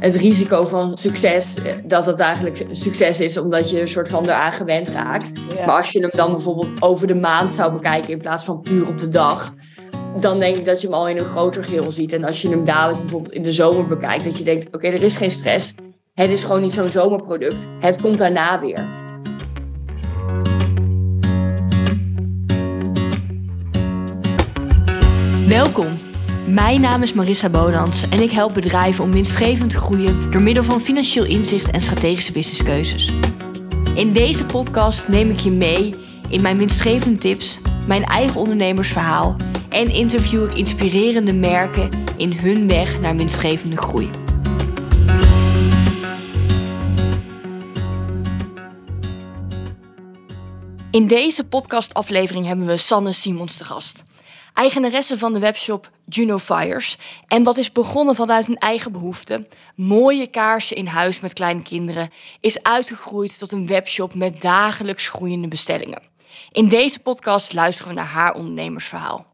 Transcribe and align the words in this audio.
het 0.00 0.14
risico 0.14 0.64
van 0.64 0.96
succes, 0.96 1.54
eh, 1.54 1.74
dat 1.84 2.06
het 2.06 2.18
eigenlijk 2.18 2.66
succes 2.70 3.20
is 3.20 3.36
omdat 3.36 3.70
je 3.70 3.80
een 3.80 3.88
soort 3.88 4.08
van 4.08 4.24
eraan 4.24 4.52
gewend 4.52 4.88
raakt. 4.88 5.32
Maar 5.66 5.76
als 5.76 5.90
je 5.90 6.00
hem 6.00 6.10
dan 6.12 6.30
bijvoorbeeld 6.30 6.82
over 6.82 7.06
de 7.06 7.14
maand 7.14 7.54
zou 7.54 7.72
bekijken 7.72 8.10
in 8.10 8.18
plaats 8.18 8.44
van 8.44 8.60
puur 8.60 8.88
op 8.88 8.98
de 8.98 9.08
dag, 9.08 9.54
dan 10.20 10.38
denk 10.38 10.56
ik 10.56 10.64
dat 10.64 10.80
je 10.80 10.86
hem 10.86 10.96
al 10.96 11.08
in 11.08 11.18
een 11.18 11.24
groter 11.24 11.64
geheel 11.64 11.90
ziet. 11.90 12.12
En 12.12 12.24
als 12.24 12.42
je 12.42 12.48
hem 12.48 12.64
dadelijk 12.64 13.00
bijvoorbeeld 13.00 13.32
in 13.32 13.42
de 13.42 13.52
zomer 13.52 13.86
bekijkt, 13.86 14.24
dat 14.24 14.38
je 14.38 14.44
denkt, 14.44 14.74
oké, 14.74 14.86
er 14.86 15.02
is 15.02 15.16
geen 15.16 15.30
stress. 15.30 15.74
Het 16.14 16.30
is 16.30 16.42
gewoon 16.44 16.60
niet 16.60 16.74
zo'n 16.74 16.88
zomerproduct. 16.88 17.68
Het 17.80 18.00
komt 18.00 18.18
daarna 18.18 18.60
weer. 18.60 18.86
Welkom. 25.48 26.09
Mijn 26.50 26.80
naam 26.80 27.02
is 27.02 27.12
Marissa 27.12 27.48
Bodans 27.48 28.08
en 28.08 28.20
ik 28.20 28.30
help 28.30 28.54
bedrijven 28.54 29.04
om 29.04 29.12
winstgevend 29.12 29.70
te 29.70 29.76
groeien 29.76 30.30
door 30.30 30.42
middel 30.42 30.64
van 30.64 30.80
financieel 30.80 31.24
inzicht 31.24 31.70
en 31.70 31.80
strategische 31.80 32.32
businesskeuzes. 32.32 33.12
In 33.94 34.12
deze 34.12 34.44
podcast 34.44 35.08
neem 35.08 35.30
ik 35.30 35.40
je 35.40 35.50
mee 35.50 35.94
in 36.28 36.42
mijn 36.42 36.58
winstgevende 36.58 37.18
tips, 37.18 37.58
mijn 37.86 38.04
eigen 38.04 38.40
ondernemersverhaal 38.40 39.36
en 39.68 39.90
interview 39.90 40.44
ik 40.44 40.54
inspirerende 40.54 41.32
merken 41.32 41.90
in 42.16 42.32
hun 42.32 42.68
weg 42.68 43.00
naar 43.00 43.16
winstgevende 43.16 43.76
groei. 43.76 44.10
In 50.90 51.06
deze 51.06 51.44
podcastaflevering 51.44 52.46
hebben 52.46 52.66
we 52.66 52.76
Sanne 52.76 53.12
Simons 53.12 53.56
te 53.56 53.64
gast 53.64 54.04
eigenaresse 54.54 55.18
van 55.18 55.32
de 55.32 55.38
webshop 55.38 55.90
Juno 56.04 56.38
Fires. 56.38 56.98
En 57.26 57.42
wat 57.42 57.56
is 57.56 57.72
begonnen 57.72 58.14
vanuit 58.14 58.48
een 58.48 58.58
eigen 58.58 58.92
behoefte, 58.92 59.46
mooie 59.76 60.26
kaarsen 60.26 60.76
in 60.76 60.86
huis 60.86 61.20
met 61.20 61.32
kleine 61.32 61.62
kinderen, 61.62 62.10
is 62.40 62.62
uitgegroeid 62.62 63.38
tot 63.38 63.52
een 63.52 63.66
webshop 63.66 64.14
met 64.14 64.40
dagelijks 64.40 65.08
groeiende 65.08 65.48
bestellingen. 65.48 66.02
In 66.50 66.68
deze 66.68 66.98
podcast 66.98 67.52
luisteren 67.52 67.92
we 67.92 67.98
naar 67.98 68.08
haar 68.08 68.34
ondernemersverhaal. 68.34 69.30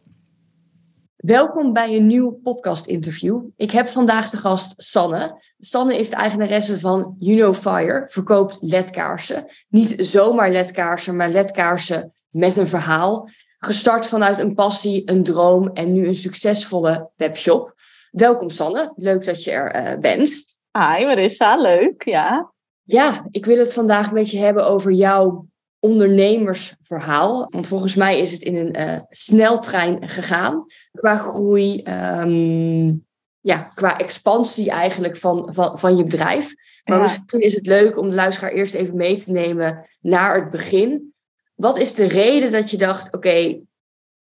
Welkom 1.17 1.73
bij 1.73 1.97
een 1.97 2.07
nieuw 2.07 2.31
podcast-interview. 2.43 3.43
Ik 3.57 3.71
heb 3.71 3.89
vandaag 3.89 4.31
de 4.31 4.37
gast 4.37 4.75
Sanne. 4.77 5.43
Sanne 5.59 5.99
is 5.99 6.11
de 6.11 6.17
eigenaresse 6.17 6.79
van 6.79 7.17
Juno 7.19 7.53
Fire, 7.53 8.05
verkoopt 8.09 8.59
ledkaarsen. 8.61 9.45
Niet 9.69 9.95
zomaar 9.99 10.51
ledkaarsen, 10.51 11.17
maar 11.17 11.31
ledkaarsen 11.31 12.13
met 12.31 12.57
een 12.57 12.67
verhaal. 12.67 13.29
Gestart 13.67 14.07
vanuit 14.07 14.39
een 14.39 14.55
passie, 14.55 15.11
een 15.11 15.23
droom 15.23 15.71
en 15.75 15.93
nu 15.93 16.07
een 16.07 16.15
succesvolle 16.15 17.11
webshop. 17.17 17.75
Welkom 18.11 18.51
Sanne, 18.51 18.93
leuk 18.97 19.25
dat 19.25 19.45
je 19.45 19.51
er 19.51 19.93
uh, 19.93 19.99
bent. 19.99 20.45
Hi 20.79 21.05
Marissa, 21.05 21.57
leuk, 21.57 22.03
ja. 22.03 22.53
Ja, 22.83 23.27
ik 23.31 23.47
wil 23.47 23.59
het 23.59 23.73
vandaag 23.73 24.13
met 24.13 24.31
je 24.31 24.39
hebben 24.39 24.67
over 24.67 24.93
jouw 24.93 25.47
ondernemersverhaal. 25.79 27.47
Want 27.51 27.67
volgens 27.67 27.95
mij 27.95 28.19
is 28.19 28.33
het 28.33 28.41
in 28.41 28.57
een 28.57 28.81
uh, 28.81 29.01
sneltrein 29.09 30.09
gegaan. 30.09 30.65
Qua 30.93 31.17
groei, 31.17 31.83
um, 32.21 33.07
ja, 33.41 33.71
qua 33.75 33.99
expansie 33.99 34.71
eigenlijk 34.71 35.17
van, 35.17 35.55
van, 35.55 35.79
van 35.79 35.97
je 35.97 36.05
bedrijf. 36.05 36.55
Maar 36.85 37.01
misschien 37.01 37.41
is 37.41 37.55
het 37.55 37.67
leuk 37.67 37.99
om 37.99 38.11
de 38.11 38.17
luisteraar 38.17 38.53
eerst 38.53 38.75
even 38.75 38.97
mee 38.97 39.25
te 39.25 39.33
nemen 39.33 39.87
naar 40.01 40.35
het 40.35 40.51
begin. 40.51 41.15
Wat 41.57 41.79
is 41.79 41.95
de 41.95 42.07
reden 42.07 42.53
dat 42.53 42.71
je 42.71 42.77
dacht, 42.77 43.15
oké, 43.15 43.61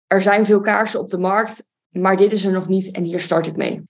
er 0.07 0.23
zijn 0.23 0.45
veel 0.45 0.61
kaarsen 0.61 1.01
op 1.01 1.09
de 1.09 1.19
markt, 1.19 1.69
maar 1.91 2.17
dit 2.17 2.33
is 2.33 2.45
er 2.45 2.53
nog 2.53 2.69
niet 2.69 2.91
en 2.91 3.05
hier 3.05 3.21
start 3.21 3.47
ik 3.47 3.57
mee? 3.57 3.83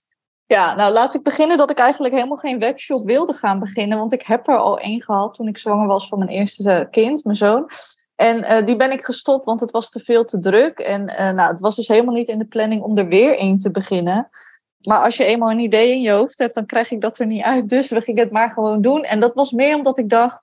Ja, 0.45 0.75
nou 0.75 0.93
laat 0.93 1.13
ik 1.13 1.23
beginnen 1.23 1.57
dat 1.57 1.71
ik 1.71 1.77
eigenlijk 1.77 2.13
helemaal 2.13 2.37
geen 2.37 2.59
webshop 2.59 3.05
wilde 3.05 3.33
gaan 3.33 3.59
beginnen, 3.59 3.97
want 3.97 4.13
ik 4.13 4.21
heb 4.21 4.47
er 4.47 4.57
al 4.57 4.79
één 4.79 5.01
gehad 5.01 5.33
toen 5.33 5.47
ik 5.47 5.57
zwanger 5.57 5.87
was 5.87 6.07
van 6.07 6.19
mijn 6.19 6.31
eerste 6.31 6.87
kind, 6.91 7.23
mijn 7.23 7.37
zoon. 7.37 7.69
En 8.15 8.37
uh, 8.37 8.65
die 8.65 8.75
ben 8.75 8.91
ik 8.91 9.05
gestopt, 9.05 9.45
want 9.45 9.59
het 9.59 9.71
was 9.71 9.89
te 9.89 9.99
veel 9.99 10.25
te 10.25 10.39
druk. 10.39 10.79
En 10.79 11.09
uh, 11.09 11.31
nou, 11.31 11.51
het 11.51 11.59
was 11.59 11.75
dus 11.75 11.87
helemaal 11.87 12.13
niet 12.13 12.27
in 12.27 12.39
de 12.39 12.45
planning 12.45 12.81
om 12.81 12.97
er 12.97 13.07
weer 13.07 13.37
één 13.37 13.57
te 13.57 13.71
beginnen. 13.71 14.29
Maar 14.81 15.03
als 15.03 15.17
je 15.17 15.23
eenmaal 15.23 15.51
een 15.51 15.59
idee 15.59 15.91
in 15.91 16.01
je 16.01 16.11
hoofd 16.11 16.37
hebt, 16.37 16.55
dan 16.55 16.65
krijg 16.65 16.91
ik 16.91 17.01
dat 17.01 17.19
er 17.19 17.25
niet 17.25 17.43
uit. 17.43 17.69
Dus 17.69 17.89
we 17.89 18.01
gingen 18.01 18.23
het 18.23 18.31
maar 18.31 18.49
gewoon 18.49 18.81
doen. 18.81 19.03
En 19.03 19.19
dat 19.19 19.33
was 19.33 19.51
meer 19.51 19.75
omdat 19.75 19.97
ik 19.97 20.09
dacht, 20.09 20.41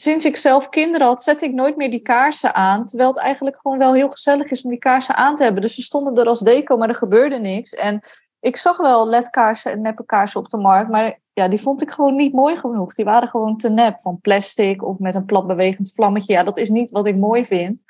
sinds 0.00 0.24
ik 0.24 0.36
zelf 0.36 0.68
kinderen 0.68 1.06
had, 1.06 1.22
zette 1.22 1.44
ik 1.44 1.52
nooit 1.52 1.76
meer 1.76 1.90
die 1.90 2.00
kaarsen 2.00 2.54
aan. 2.54 2.86
Terwijl 2.86 3.08
het 3.08 3.18
eigenlijk 3.18 3.58
gewoon 3.60 3.78
wel 3.78 3.94
heel 3.94 4.10
gezellig 4.10 4.50
is 4.50 4.62
om 4.62 4.70
die 4.70 4.78
kaarsen 4.78 5.16
aan 5.16 5.36
te 5.36 5.42
hebben. 5.42 5.62
Dus 5.62 5.74
ze 5.74 5.82
stonden 5.82 6.16
er 6.16 6.28
als 6.28 6.40
deco, 6.40 6.76
maar 6.76 6.88
er 6.88 6.94
gebeurde 6.94 7.38
niks. 7.38 7.74
En 7.74 8.00
ik 8.40 8.56
zag 8.56 8.76
wel 8.76 9.08
ledkaarsen 9.08 9.72
en 9.72 9.80
neppe 9.80 10.04
kaarsen 10.04 10.40
op 10.40 10.48
de 10.48 10.56
markt, 10.56 10.90
maar 10.90 11.18
ja, 11.32 11.48
die 11.48 11.60
vond 11.60 11.82
ik 11.82 11.90
gewoon 11.90 12.16
niet 12.16 12.32
mooi 12.32 12.56
genoeg. 12.56 12.94
Die 12.94 13.04
waren 13.04 13.28
gewoon 13.28 13.56
te 13.56 13.70
nep, 13.70 14.00
van 14.00 14.20
plastic 14.20 14.84
of 14.84 14.98
met 14.98 15.14
een 15.14 15.24
plat 15.24 15.46
bewegend 15.46 15.92
vlammetje. 15.94 16.32
Ja, 16.32 16.42
dat 16.42 16.58
is 16.58 16.68
niet 16.68 16.90
wat 16.90 17.06
ik 17.06 17.16
mooi 17.16 17.46
vind. 17.46 17.84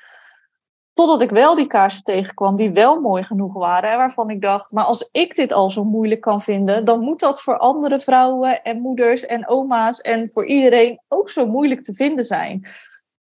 Totdat 0.99 1.21
ik 1.21 1.29
wel 1.29 1.55
die 1.55 1.67
kaarsen 1.67 2.03
tegenkwam 2.03 2.55
die 2.55 2.71
wel 2.71 2.99
mooi 2.99 3.23
genoeg 3.23 3.53
waren. 3.53 3.89
En 3.89 3.97
waarvan 3.97 4.29
ik 4.29 4.41
dacht, 4.41 4.71
maar 4.71 4.83
als 4.83 5.09
ik 5.11 5.35
dit 5.35 5.53
al 5.53 5.69
zo 5.69 5.83
moeilijk 5.83 6.21
kan 6.21 6.41
vinden, 6.41 6.85
dan 6.85 6.99
moet 6.99 7.19
dat 7.19 7.41
voor 7.41 7.57
andere 7.57 7.99
vrouwen 7.99 8.63
en 8.63 8.79
moeders 8.81 9.25
en 9.25 9.47
oma's 9.47 10.01
en 10.01 10.29
voor 10.31 10.45
iedereen 10.45 11.01
ook 11.07 11.29
zo 11.29 11.45
moeilijk 11.45 11.83
te 11.83 11.93
vinden 11.93 12.25
zijn. 12.25 12.67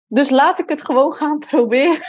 Dus 0.08 0.30
laat 0.30 0.60
ik 0.60 0.70
het 0.70 0.86
gewoon 0.86 1.14
gaan 1.14 1.40
proberen. 1.50 2.06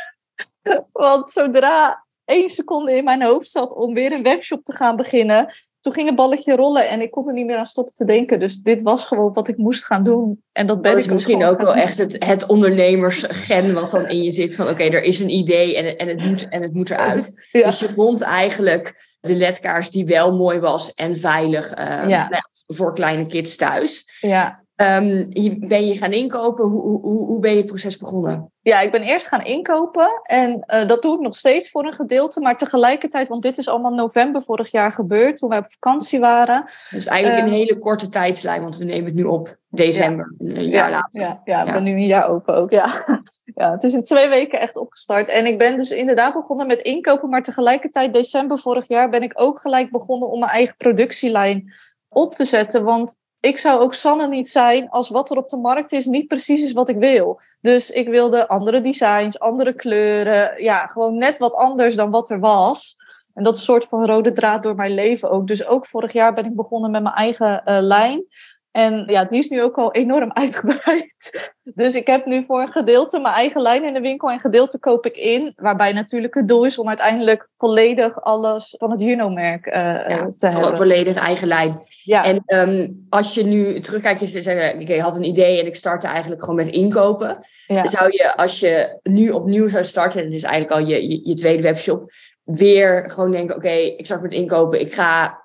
Want 0.93 1.31
zodra 1.31 2.05
één 2.25 2.51
seconde 2.51 2.97
in 2.97 3.05
mijn 3.05 3.23
hoofd 3.23 3.51
zat 3.51 3.73
om 3.75 3.95
weer 3.95 4.13
een 4.13 4.23
webshop 4.23 4.65
te 4.65 4.73
gaan 4.73 4.97
beginnen, 4.97 5.55
toen 5.83 5.93
ging 5.93 6.07
het 6.07 6.17
balletje 6.17 6.57
rollen 6.57 6.89
en 6.89 7.01
ik 7.01 7.11
kon 7.11 7.29
er 7.29 7.35
niet 7.35 7.47
meer 7.47 7.57
aan 7.57 7.67
stoppen 7.67 7.95
te 7.95 8.05
denken. 8.05 8.41
Dus 8.41 8.57
dit 8.57 8.83
was 8.83 9.05
gewoon 9.05 9.33
wat 9.33 9.49
ik 9.49 9.57
moest 9.57 9.85
gaan 9.85 10.05
doen. 10.05 10.43
En 10.53 10.67
dat 10.67 10.83
ben 10.83 10.91
dat 10.93 11.01
ik 11.01 11.07
is 11.07 11.13
misschien 11.13 11.45
ook 11.45 11.61
wel 11.61 11.75
echt 11.75 11.99
het, 11.99 12.17
het 12.25 12.47
ondernemersgen 12.47 13.73
wat 13.75 13.91
dan 13.91 14.09
in 14.09 14.23
je 14.23 14.33
zit. 14.33 14.55
Van 14.55 14.69
oké, 14.69 14.83
er 14.83 15.03
is 15.03 15.21
een 15.21 15.31
idee 15.31 15.77
en, 15.77 15.97
en, 15.97 16.09
het 16.09 16.27
moet, 16.27 16.49
en 16.49 16.63
het 16.63 16.75
moet 16.75 16.91
eruit. 16.91 17.49
Dus 17.53 17.79
je 17.79 17.89
vond 17.89 18.21
eigenlijk 18.21 19.17
de 19.21 19.35
ledkaars 19.35 19.91
die 19.91 20.07
wel 20.07 20.37
mooi 20.37 20.59
was 20.59 20.95
en 20.95 21.17
veilig 21.17 21.79
uh, 21.79 22.09
ja. 22.09 22.29
nou 22.29 22.43
voor 22.67 22.95
kleine 22.95 23.27
kids 23.27 23.57
thuis. 23.57 24.19
Ja. 24.21 24.62
Um, 24.83 25.29
ben 25.69 25.87
je 25.87 25.97
gaan 25.97 26.13
inkopen? 26.13 26.65
Hoe, 26.65 27.01
hoe, 27.01 27.27
hoe 27.27 27.41
ben 27.41 27.51
je 27.51 27.57
het 27.57 27.67
proces 27.67 27.97
begonnen? 27.97 28.53
Ja, 28.61 28.81
ik 28.81 28.91
ben 28.91 29.03
eerst 29.03 29.27
gaan 29.27 29.45
inkopen. 29.45 30.21
En 30.23 30.65
uh, 30.67 30.89
dat 30.89 31.03
doe 31.03 31.15
ik 31.15 31.21
nog 31.21 31.37
steeds 31.37 31.71
voor 31.71 31.85
een 31.85 31.93
gedeelte. 31.93 32.41
Maar 32.41 32.57
tegelijkertijd, 32.57 33.29
want 33.29 33.43
dit 33.43 33.59
is 33.59 33.69
allemaal 33.69 33.95
november 33.95 34.43
vorig 34.43 34.71
jaar 34.71 34.93
gebeurd. 34.93 35.37
Toen 35.37 35.49
wij 35.49 35.59
op 35.59 35.73
vakantie 35.73 36.21
waren. 36.21 36.65
Dus 36.91 37.07
eigenlijk 37.07 37.47
uh, 37.47 37.53
een 37.53 37.59
hele 37.59 37.79
korte 37.79 38.09
tijdslijn. 38.09 38.63
Want 38.63 38.77
we 38.77 38.85
nemen 38.85 39.05
het 39.05 39.15
nu 39.15 39.25
op 39.25 39.57
december. 39.69 40.35
Ja. 40.39 40.47
Een 40.47 40.69
jaar 40.69 40.91
ja, 40.91 40.97
later. 40.97 41.21
Ja, 41.21 41.41
ja, 41.45 41.73
ben 41.73 41.83
nu 41.83 41.91
een 41.91 42.07
jaar 42.07 42.29
open 42.29 42.55
ook. 42.55 42.71
Ja. 42.71 43.05
ja, 43.55 43.71
het 43.71 43.83
is 43.83 43.95
in 43.95 44.05
twee 44.05 44.29
weken 44.29 44.61
echt 44.61 44.77
opgestart. 44.77 45.29
En 45.29 45.47
ik 45.47 45.59
ben 45.59 45.77
dus 45.77 45.91
inderdaad 45.91 46.35
begonnen 46.35 46.67
met 46.67 46.81
inkopen. 46.81 47.29
Maar 47.29 47.43
tegelijkertijd, 47.43 48.15
december 48.15 48.59
vorig 48.59 48.89
jaar, 48.89 49.11
ben 49.11 49.23
ik 49.23 49.33
ook 49.35 49.61
gelijk 49.61 49.91
begonnen 49.91 50.31
om 50.31 50.39
mijn 50.39 50.53
eigen 50.53 50.77
productielijn 50.77 51.73
op 52.09 52.35
te 52.35 52.45
zetten. 52.45 52.85
Want 52.85 53.17
ik 53.43 53.59
zou 53.59 53.83
ook 53.83 53.95
Sanne 53.95 54.29
niet 54.29 54.49
zijn 54.49 54.91
als 54.91 55.09
wat 55.09 55.31
er 55.31 55.37
op 55.37 55.49
de 55.49 55.57
markt 55.57 55.93
is 55.93 56.05
niet 56.05 56.27
precies 56.27 56.63
is 56.63 56.73
wat 56.73 56.89
ik 56.89 56.97
wil. 56.97 57.41
Dus 57.61 57.91
ik 57.91 58.09
wilde 58.09 58.49
andere 58.49 58.81
designs, 58.81 59.39
andere 59.39 59.73
kleuren. 59.73 60.63
Ja, 60.63 60.87
gewoon 60.87 61.17
net 61.17 61.39
wat 61.39 61.55
anders 61.55 61.95
dan 61.95 62.11
wat 62.11 62.31
er 62.31 62.41
was. 62.41 62.97
En 63.35 63.45
dat 63.45 63.53
is 63.53 63.59
een 63.59 63.67
soort 63.67 63.85
van 63.85 64.07
rode 64.07 64.33
draad 64.33 64.63
door 64.63 64.75
mijn 64.75 64.95
leven 64.95 65.31
ook. 65.31 65.47
Dus 65.47 65.67
ook 65.67 65.87
vorig 65.87 66.13
jaar 66.13 66.35
ben 66.35 66.45
ik 66.45 66.57
begonnen 66.57 66.91
met 66.91 67.03
mijn 67.03 67.15
eigen 67.15 67.63
uh, 67.65 67.79
lijn. 67.81 68.25
En 68.73 69.05
ja, 69.07 69.25
die 69.25 69.39
is 69.39 69.49
nu 69.49 69.63
ook 69.63 69.79
al 69.79 69.93
enorm 69.93 70.33
uitgebreid. 70.43 71.51
Dus 71.63 71.95
ik 71.95 72.07
heb 72.07 72.27
nu 72.27 72.45
voor 72.47 72.61
een 72.61 72.69
gedeelte 72.69 73.21
mijn 73.21 73.35
eigen 73.35 73.63
lijn 73.63 73.85
in 73.85 73.93
de 73.93 74.01
winkel 74.01 74.31
en 74.31 74.41
gedeelte 74.41 74.79
koop 74.79 75.07
ik 75.07 75.17
in. 75.17 75.53
Waarbij 75.57 75.93
natuurlijk 75.93 76.35
het 76.35 76.49
doel 76.49 76.65
is 76.65 76.79
om 76.79 76.89
uiteindelijk 76.89 77.49
volledig 77.57 78.23
alles 78.23 78.75
van 78.79 78.91
het 78.91 79.01
Juno-merk 79.01 79.67
uh, 79.67 79.73
ja, 79.73 80.33
te 80.37 80.47
hebben. 80.47 80.77
Volledig 80.77 81.17
eigen 81.17 81.49
lijn. 81.49 81.79
Ja. 82.03 82.25
En 82.25 82.43
um, 82.47 83.07
als 83.09 83.35
je 83.35 83.45
nu 83.45 83.81
terugkijkt, 83.81 84.21
je 84.33 84.43
zei, 84.43 84.79
ik 84.79 85.01
had 85.01 85.17
een 85.17 85.25
idee 85.25 85.61
en 85.61 85.67
ik 85.67 85.77
startte 85.77 86.07
eigenlijk 86.07 86.41
gewoon 86.41 86.57
met 86.57 86.69
inkopen. 86.69 87.39
Ja. 87.67 87.87
Zou 87.87 88.09
je, 88.11 88.37
als 88.37 88.61
je 88.61 88.99
nu 89.03 89.31
opnieuw 89.31 89.69
zou 89.69 89.85
starten, 89.85 90.19
en 90.19 90.25
het 90.25 90.35
is 90.35 90.43
eigenlijk 90.43 90.81
al 90.81 90.87
je, 90.87 91.09
je, 91.09 91.29
je 91.29 91.35
tweede 91.35 91.63
webshop, 91.63 92.11
weer 92.45 93.11
gewoon 93.11 93.31
denken, 93.31 93.57
oké, 93.57 93.67
okay, 93.67 93.85
ik 93.85 94.05
start 94.05 94.23
met 94.23 94.33
inkopen, 94.33 94.81
ik 94.81 94.95
ga, 94.95 95.45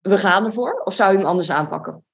we 0.00 0.18
gaan 0.18 0.44
ervoor? 0.44 0.82
Of 0.84 0.94
zou 0.94 1.12
je 1.12 1.18
hem 1.18 1.26
anders 1.26 1.50
aanpakken? 1.50 2.05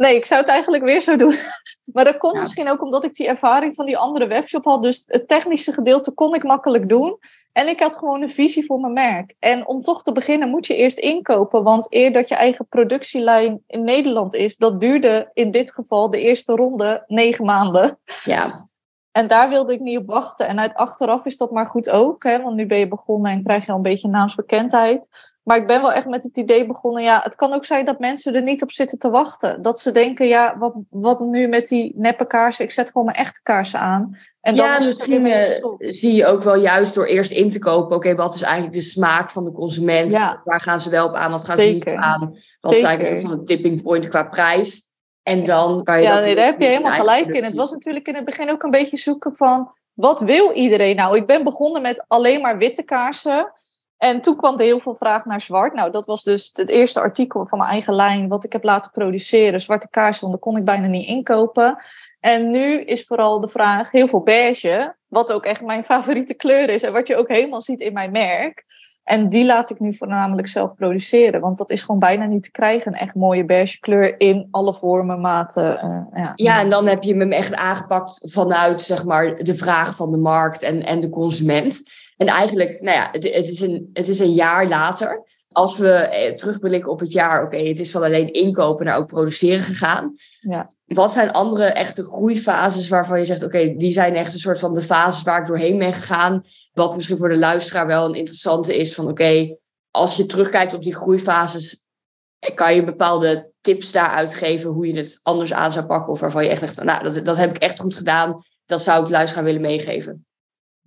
Nee, 0.00 0.14
ik 0.16 0.24
zou 0.24 0.40
het 0.40 0.48
eigenlijk 0.48 0.82
weer 0.82 1.00
zo 1.00 1.16
doen. 1.16 1.34
Maar 1.92 2.04
dat 2.04 2.18
komt 2.18 2.34
ja. 2.34 2.40
misschien 2.40 2.68
ook 2.68 2.82
omdat 2.82 3.04
ik 3.04 3.14
die 3.14 3.28
ervaring 3.28 3.74
van 3.74 3.86
die 3.86 3.98
andere 3.98 4.26
webshop 4.26 4.64
had. 4.64 4.82
Dus 4.82 5.02
het 5.06 5.28
technische 5.28 5.72
gedeelte 5.72 6.10
kon 6.12 6.34
ik 6.34 6.42
makkelijk 6.42 6.88
doen. 6.88 7.18
En 7.52 7.68
ik 7.68 7.80
had 7.80 7.96
gewoon 7.96 8.22
een 8.22 8.30
visie 8.30 8.64
voor 8.64 8.80
mijn 8.80 8.92
merk. 8.92 9.34
En 9.38 9.66
om 9.66 9.82
toch 9.82 10.02
te 10.02 10.12
beginnen 10.12 10.48
moet 10.48 10.66
je 10.66 10.76
eerst 10.76 10.98
inkopen. 10.98 11.62
Want 11.62 11.86
eer 11.94 12.12
dat 12.12 12.28
je 12.28 12.34
eigen 12.34 12.66
productielijn 12.68 13.62
in 13.66 13.84
Nederland 13.84 14.34
is, 14.34 14.56
dat 14.56 14.80
duurde 14.80 15.30
in 15.32 15.50
dit 15.50 15.72
geval 15.72 16.10
de 16.10 16.20
eerste 16.20 16.52
ronde 16.52 17.04
negen 17.06 17.44
maanden. 17.44 17.98
Ja. 18.24 18.68
En 19.12 19.26
daar 19.26 19.48
wilde 19.48 19.72
ik 19.72 19.80
niet 19.80 19.98
op 19.98 20.06
wachten. 20.06 20.48
En 20.48 20.60
uit 20.60 20.74
achteraf 20.74 21.24
is 21.24 21.36
dat 21.36 21.50
maar 21.50 21.66
goed 21.66 21.90
ook. 21.90 22.22
Hè? 22.22 22.42
Want 22.42 22.56
nu 22.56 22.66
ben 22.66 22.78
je 22.78 22.88
begonnen 22.88 23.32
en 23.32 23.42
krijg 23.42 23.66
je 23.66 23.70
al 23.70 23.76
een 23.76 23.82
beetje 23.82 24.08
naamsbekendheid. 24.08 25.08
Maar 25.42 25.56
ik 25.56 25.66
ben 25.66 25.80
wel 25.80 25.92
echt 25.92 26.06
met 26.06 26.22
het 26.22 26.36
idee 26.36 26.66
begonnen, 26.66 27.02
ja, 27.02 27.20
het 27.22 27.34
kan 27.34 27.52
ook 27.52 27.64
zijn 27.64 27.84
dat 27.84 27.98
mensen 27.98 28.34
er 28.34 28.42
niet 28.42 28.62
op 28.62 28.72
zitten 28.72 28.98
te 28.98 29.10
wachten. 29.10 29.62
Dat 29.62 29.80
ze 29.80 29.92
denken, 29.92 30.26
ja, 30.26 30.58
wat, 30.58 30.74
wat 30.90 31.20
nu 31.20 31.48
met 31.48 31.68
die 31.68 31.92
neppe 31.96 32.26
kaarsen? 32.26 32.64
Ik 32.64 32.70
zet 32.70 32.90
gewoon 32.90 33.06
mijn 33.06 33.18
echte 33.18 33.40
kaarsen 33.42 33.80
aan. 33.80 34.18
En 34.40 34.56
dan 34.56 34.66
ja, 34.66 34.78
misschien 34.78 35.26
uh, 35.26 35.46
zie 35.78 36.14
je 36.14 36.26
ook 36.26 36.42
wel 36.42 36.56
juist 36.56 36.94
door 36.94 37.06
eerst 37.06 37.30
in 37.30 37.50
te 37.50 37.58
kopen, 37.58 37.96
oké, 37.96 38.14
wat 38.14 38.34
is 38.34 38.42
eigenlijk 38.42 38.74
de 38.74 38.80
smaak 38.82 39.30
van 39.30 39.44
de 39.44 39.52
consument? 39.52 40.12
Ja. 40.12 40.40
Waar 40.44 40.60
gaan 40.60 40.80
ze 40.80 40.90
wel 40.90 41.06
op 41.06 41.14
aan, 41.14 41.30
wat 41.30 41.44
gaan 41.44 41.58
Zeker. 41.58 41.72
ze 41.72 41.88
niet 41.88 41.98
op 41.98 42.04
aan? 42.04 42.36
Wat 42.60 42.72
is 42.72 42.82
eigenlijk 42.82 43.00
een 43.00 43.18
soort 43.18 43.30
van 43.30 43.40
een 43.40 43.44
tipping 43.44 43.82
point 43.82 44.08
qua 44.08 44.22
prijs? 44.22 44.90
En 45.22 45.44
dan 45.44 45.84
kan 45.84 45.96
je 45.96 46.02
Ja, 46.02 46.20
nee, 46.20 46.34
daar 46.34 46.44
heb 46.44 46.60
je 46.60 46.66
helemaal 46.66 46.92
gelijk 46.92 47.26
in. 47.26 47.44
Het 47.44 47.54
was 47.54 47.70
natuurlijk 47.70 48.08
in 48.08 48.14
het 48.14 48.24
begin 48.24 48.50
ook 48.50 48.62
een 48.62 48.70
beetje 48.70 48.96
zoeken 48.96 49.36
van, 49.36 49.72
wat 49.92 50.20
wil 50.20 50.52
iedereen 50.52 50.96
nou? 50.96 51.16
Ik 51.16 51.26
ben 51.26 51.44
begonnen 51.44 51.82
met 51.82 52.04
alleen 52.06 52.40
maar 52.40 52.58
witte 52.58 52.82
kaarsen. 52.82 53.52
En 54.00 54.20
toen 54.20 54.36
kwam 54.36 54.58
er 54.58 54.64
heel 54.64 54.80
veel 54.80 54.94
vraag 54.94 55.24
naar 55.24 55.40
zwart. 55.40 55.74
Nou, 55.74 55.90
dat 55.90 56.06
was 56.06 56.22
dus 56.22 56.50
het 56.52 56.68
eerste 56.68 57.00
artikel 57.00 57.46
van 57.46 57.58
mijn 57.58 57.70
eigen 57.70 57.94
lijn, 57.94 58.28
wat 58.28 58.44
ik 58.44 58.52
heb 58.52 58.64
laten 58.64 58.90
produceren. 58.90 59.60
Zwarte 59.60 59.88
kaarsen, 59.90 60.30
dat 60.30 60.40
kon 60.40 60.56
ik 60.56 60.64
bijna 60.64 60.86
niet 60.86 61.06
inkopen. 61.06 61.76
En 62.20 62.50
nu 62.50 62.80
is 62.80 63.04
vooral 63.04 63.40
de 63.40 63.48
vraag 63.48 63.90
heel 63.90 64.08
veel 64.08 64.22
beige, 64.22 64.94
wat 65.08 65.32
ook 65.32 65.44
echt 65.44 65.60
mijn 65.60 65.84
favoriete 65.92 66.34
kleur 66.34 66.68
is 66.68 66.82
en 66.82 66.92
wat 66.92 67.06
je 67.06 67.16
ook 67.16 67.28
helemaal 67.28 67.60
ziet 67.60 67.80
in 67.80 67.92
mijn 67.92 68.10
merk. 68.10 68.64
En 69.04 69.28
die 69.28 69.44
laat 69.44 69.70
ik 69.70 69.80
nu 69.80 69.94
voornamelijk 69.94 70.48
zelf 70.48 70.74
produceren, 70.74 71.40
want 71.40 71.58
dat 71.58 71.70
is 71.70 71.82
gewoon 71.82 72.00
bijna 72.00 72.24
niet 72.24 72.42
te 72.42 72.50
krijgen. 72.50 72.92
Een 72.92 72.98
echt 72.98 73.14
mooie 73.14 73.44
beige 73.44 73.78
kleur 73.78 74.20
in 74.20 74.48
alle 74.50 74.74
vormen, 74.74 75.20
maten. 75.20 75.74
Uh, 75.84 76.22
ja. 76.22 76.32
ja, 76.34 76.60
en 76.60 76.70
dan 76.70 76.86
heb 76.86 77.02
je 77.02 77.16
hem 77.16 77.32
echt 77.32 77.54
aangepakt 77.54 78.30
vanuit 78.32 78.82
zeg 78.82 79.04
maar, 79.04 79.36
de 79.36 79.54
vraag 79.54 79.96
van 79.96 80.10
de 80.10 80.18
markt 80.18 80.62
en, 80.62 80.84
en 80.84 81.00
de 81.00 81.08
consument. 81.08 81.82
En 82.20 82.26
eigenlijk, 82.26 82.80
nou 82.80 82.96
ja, 82.96 83.08
het, 83.12 83.24
het, 83.24 83.48
is, 83.48 83.60
een, 83.60 83.90
het 83.92 84.08
is 84.08 84.18
een 84.18 84.32
jaar 84.32 84.68
later. 84.68 85.24
Als 85.48 85.76
we 85.76 85.92
eh, 85.92 86.34
terugblikken 86.34 86.90
op 86.90 87.00
het 87.00 87.12
jaar, 87.12 87.44
oké, 87.44 87.56
het 87.56 87.78
is 87.78 87.90
van 87.90 88.02
alleen 88.02 88.32
inkopen 88.32 88.86
naar 88.86 88.96
ook 88.96 89.06
produceren 89.06 89.64
gegaan. 89.64 90.14
Ja. 90.40 90.70
Wat 90.84 91.12
zijn 91.12 91.30
andere 91.30 91.64
echte 91.64 92.04
groeifases 92.04 92.88
waarvan 92.88 93.18
je 93.18 93.24
zegt, 93.24 93.42
oké, 93.42 93.74
die 93.76 93.92
zijn 93.92 94.14
echt 94.14 94.32
een 94.32 94.38
soort 94.38 94.58
van 94.58 94.74
de 94.74 94.82
fases 94.82 95.22
waar 95.22 95.40
ik 95.40 95.46
doorheen 95.46 95.78
ben 95.78 95.92
gegaan. 95.92 96.44
Wat 96.72 96.96
misschien 96.96 97.16
voor 97.16 97.28
de 97.28 97.38
luisteraar 97.38 97.86
wel 97.86 98.04
een 98.04 98.14
interessante 98.14 98.76
is 98.76 98.94
van, 98.94 99.08
oké, 99.08 99.56
als 99.90 100.16
je 100.16 100.26
terugkijkt 100.26 100.74
op 100.74 100.82
die 100.82 100.94
groeifases, 100.94 101.82
kan 102.54 102.74
je 102.74 102.84
bepaalde 102.84 103.52
tips 103.60 103.92
daaruit 103.92 104.34
geven 104.34 104.70
hoe 104.70 104.86
je 104.86 104.96
het 104.96 105.20
anders 105.22 105.52
aan 105.52 105.72
zou 105.72 105.86
pakken? 105.86 106.12
Of 106.12 106.20
waarvan 106.20 106.44
je 106.44 106.50
echt 106.50 106.60
zegt, 106.60 106.84
nou, 106.84 107.02
dat, 107.02 107.24
dat 107.24 107.36
heb 107.36 107.56
ik 107.56 107.62
echt 107.62 107.80
goed 107.80 107.94
gedaan. 107.94 108.42
Dat 108.66 108.82
zou 108.82 109.00
ik 109.00 109.06
de 109.06 109.12
luisteraar 109.12 109.44
willen 109.44 109.60
meegeven. 109.60 110.24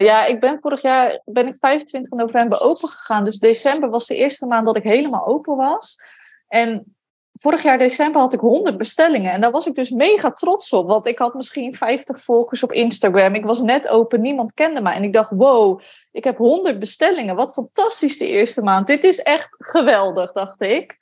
Ja, 0.03 0.25
ik 0.25 0.39
ben 0.39 0.59
vorig 0.61 0.81
jaar 0.81 1.21
ben 1.25 1.47
ik 1.47 1.55
25 1.59 2.11
november 2.11 2.61
open 2.61 2.89
gegaan. 2.89 3.23
Dus 3.23 3.39
december 3.39 3.89
was 3.89 4.05
de 4.05 4.15
eerste 4.15 4.45
maand 4.45 4.65
dat 4.65 4.77
ik 4.77 4.83
helemaal 4.83 5.25
open 5.25 5.55
was. 5.55 6.01
En 6.47 6.95
vorig 7.33 7.63
jaar 7.63 7.77
december 7.77 8.21
had 8.21 8.33
ik 8.33 8.39
100 8.39 8.77
bestellingen. 8.77 9.31
En 9.31 9.41
daar 9.41 9.51
was 9.51 9.67
ik 9.67 9.75
dus 9.75 9.89
mega 9.89 10.31
trots 10.31 10.73
op. 10.73 10.88
Want 10.88 11.07
ik 11.07 11.17
had 11.17 11.33
misschien 11.33 11.75
50 11.75 12.21
volgers 12.21 12.63
op 12.63 12.71
Instagram. 12.71 13.33
Ik 13.33 13.45
was 13.45 13.61
net 13.61 13.88
open, 13.88 14.21
niemand 14.21 14.53
kende 14.53 14.81
mij. 14.81 14.94
En 14.94 15.03
ik 15.03 15.13
dacht, 15.13 15.31
wow, 15.35 15.81
ik 16.11 16.23
heb 16.23 16.38
100 16.38 16.79
bestellingen. 16.79 17.35
Wat 17.35 17.53
fantastisch 17.53 18.17
de 18.17 18.27
eerste 18.27 18.61
maand. 18.61 18.88
Dit 18.88 19.03
is 19.03 19.19
echt 19.19 19.50
geweldig, 19.57 20.31
dacht 20.31 20.61
ik. 20.61 20.97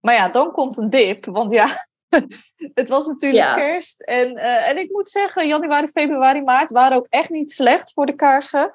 Maar 0.00 0.14
ja, 0.14 0.28
dan 0.28 0.52
komt 0.52 0.76
een 0.76 0.90
dip. 0.90 1.24
Want 1.24 1.50
ja, 1.50 1.86
het 2.80 2.88
was 2.88 3.06
natuurlijk 3.06 3.54
kerst. 3.54 4.00
En, 4.02 4.36
uh, 4.36 4.68
en 4.68 4.78
ik 4.78 4.90
moet 4.90 5.10
zeggen, 5.10 5.46
januari, 5.46 5.88
februari, 5.88 6.42
maart 6.42 6.70
waren 6.70 6.96
ook 6.96 7.06
echt 7.08 7.30
niet 7.30 7.50
slecht 7.50 7.92
voor 7.92 8.06
de 8.06 8.14
kaarsen. 8.14 8.70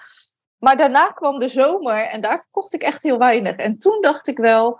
Maar 0.57 0.77
daarna 0.77 1.07
kwam 1.07 1.39
de 1.39 1.47
zomer 1.47 2.07
en 2.07 2.21
daar 2.21 2.39
verkocht 2.39 2.73
ik 2.73 2.81
echt 2.81 3.03
heel 3.03 3.17
weinig. 3.17 3.55
En 3.55 3.77
toen 3.77 4.01
dacht 4.01 4.27
ik 4.27 4.37
wel, 4.37 4.79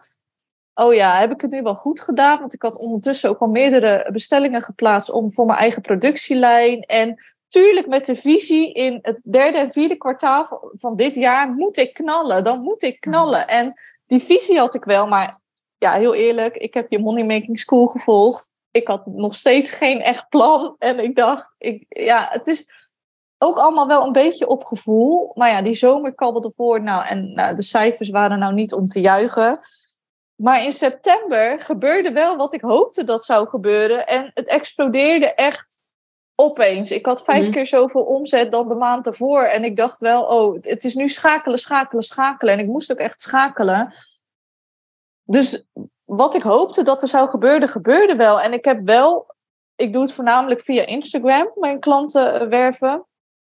oh 0.73 0.93
ja, 0.93 1.19
heb 1.19 1.31
ik 1.31 1.41
het 1.41 1.51
nu 1.51 1.61
wel 1.61 1.75
goed 1.75 1.99
gedaan? 1.99 2.39
Want 2.39 2.53
ik 2.53 2.61
had 2.61 2.77
ondertussen 2.77 3.29
ook 3.29 3.39
al 3.39 3.47
meerdere 3.47 4.09
bestellingen 4.11 4.61
geplaatst 4.61 5.11
om 5.11 5.33
voor 5.33 5.45
mijn 5.45 5.59
eigen 5.59 5.81
productielijn. 5.81 6.81
En 6.81 7.23
tuurlijk 7.47 7.87
met 7.87 8.05
de 8.05 8.15
visie 8.15 8.73
in 8.73 8.99
het 9.01 9.19
derde 9.23 9.57
en 9.57 9.71
vierde 9.71 9.95
kwartaal 9.95 10.71
van 10.73 10.95
dit 10.95 11.15
jaar 11.15 11.49
moet 11.49 11.77
ik 11.77 11.93
knallen. 11.93 12.43
Dan 12.43 12.61
moet 12.61 12.83
ik 12.83 12.99
knallen. 12.99 13.47
En 13.47 13.73
die 14.05 14.23
visie 14.23 14.57
had 14.57 14.75
ik 14.75 14.83
wel, 14.83 15.07
maar 15.07 15.39
ja, 15.77 15.93
heel 15.93 16.13
eerlijk, 16.13 16.57
ik 16.57 16.73
heb 16.73 16.91
je 16.91 16.99
Money 16.99 17.25
Making 17.25 17.59
School 17.59 17.87
gevolgd. 17.87 18.51
Ik 18.71 18.87
had 18.87 19.05
nog 19.05 19.35
steeds 19.35 19.71
geen 19.71 20.01
echt 20.01 20.29
plan. 20.29 20.75
En 20.79 20.99
ik 20.99 21.15
dacht, 21.15 21.53
ik, 21.57 21.85
ja, 21.87 22.27
het 22.31 22.47
is 22.47 22.69
ook 23.37 23.57
allemaal 23.57 23.87
wel 23.87 24.05
een 24.05 24.11
beetje 24.11 24.47
op 24.47 24.65
gevoel. 24.65 25.31
Maar 25.33 25.49
ja, 25.49 25.61
die 25.61 25.73
zomer 25.73 26.15
kabbelde 26.15 26.51
voor. 26.55 26.81
Nou, 26.81 27.05
en 27.05 27.33
nou, 27.33 27.55
de 27.55 27.61
cijfers 27.61 28.09
waren 28.09 28.39
nou 28.39 28.53
niet 28.53 28.73
om 28.73 28.87
te 28.87 29.01
juichen. 29.01 29.59
Maar 30.35 30.63
in 30.63 30.71
september 30.71 31.61
gebeurde 31.61 32.11
wel 32.11 32.35
wat 32.35 32.53
ik 32.53 32.61
hoopte 32.61 33.03
dat 33.03 33.23
zou 33.23 33.47
gebeuren. 33.47 34.07
En 34.07 34.31
het 34.33 34.47
explodeerde 34.47 35.33
echt 35.33 35.81
opeens. 36.35 36.91
Ik 36.91 37.05
had 37.05 37.23
vijf 37.23 37.43
mhm. 37.43 37.51
keer 37.51 37.65
zoveel 37.65 38.03
omzet 38.03 38.51
dan 38.51 38.67
de 38.67 38.75
maand 38.75 39.07
ervoor. 39.07 39.41
En 39.41 39.63
ik 39.63 39.77
dacht 39.77 39.99
wel, 39.99 40.23
oh, 40.23 40.57
het 40.61 40.83
is 40.83 40.95
nu 40.95 41.07
schakelen, 41.07 41.59
schakelen, 41.59 42.03
schakelen. 42.03 42.53
En 42.53 42.59
ik 42.59 42.67
moest 42.67 42.91
ook 42.91 42.97
echt 42.97 43.21
schakelen. 43.21 43.93
Dus 45.27 45.65
wat 46.05 46.35
ik 46.35 46.41
hoopte 46.41 46.83
dat 46.83 47.01
er 47.01 47.07
zou 47.07 47.29
gebeuren, 47.29 47.69
gebeurde 47.69 48.15
wel. 48.15 48.41
En 48.41 48.53
ik 48.53 48.65
heb 48.65 48.79
wel, 48.83 49.35
ik 49.75 49.93
doe 49.93 50.01
het 50.01 50.13
voornamelijk 50.13 50.61
via 50.61 50.85
Instagram, 50.85 51.51
mijn 51.55 51.79
klanten 51.79 52.41
eh, 52.41 52.47
werven. 52.47 53.05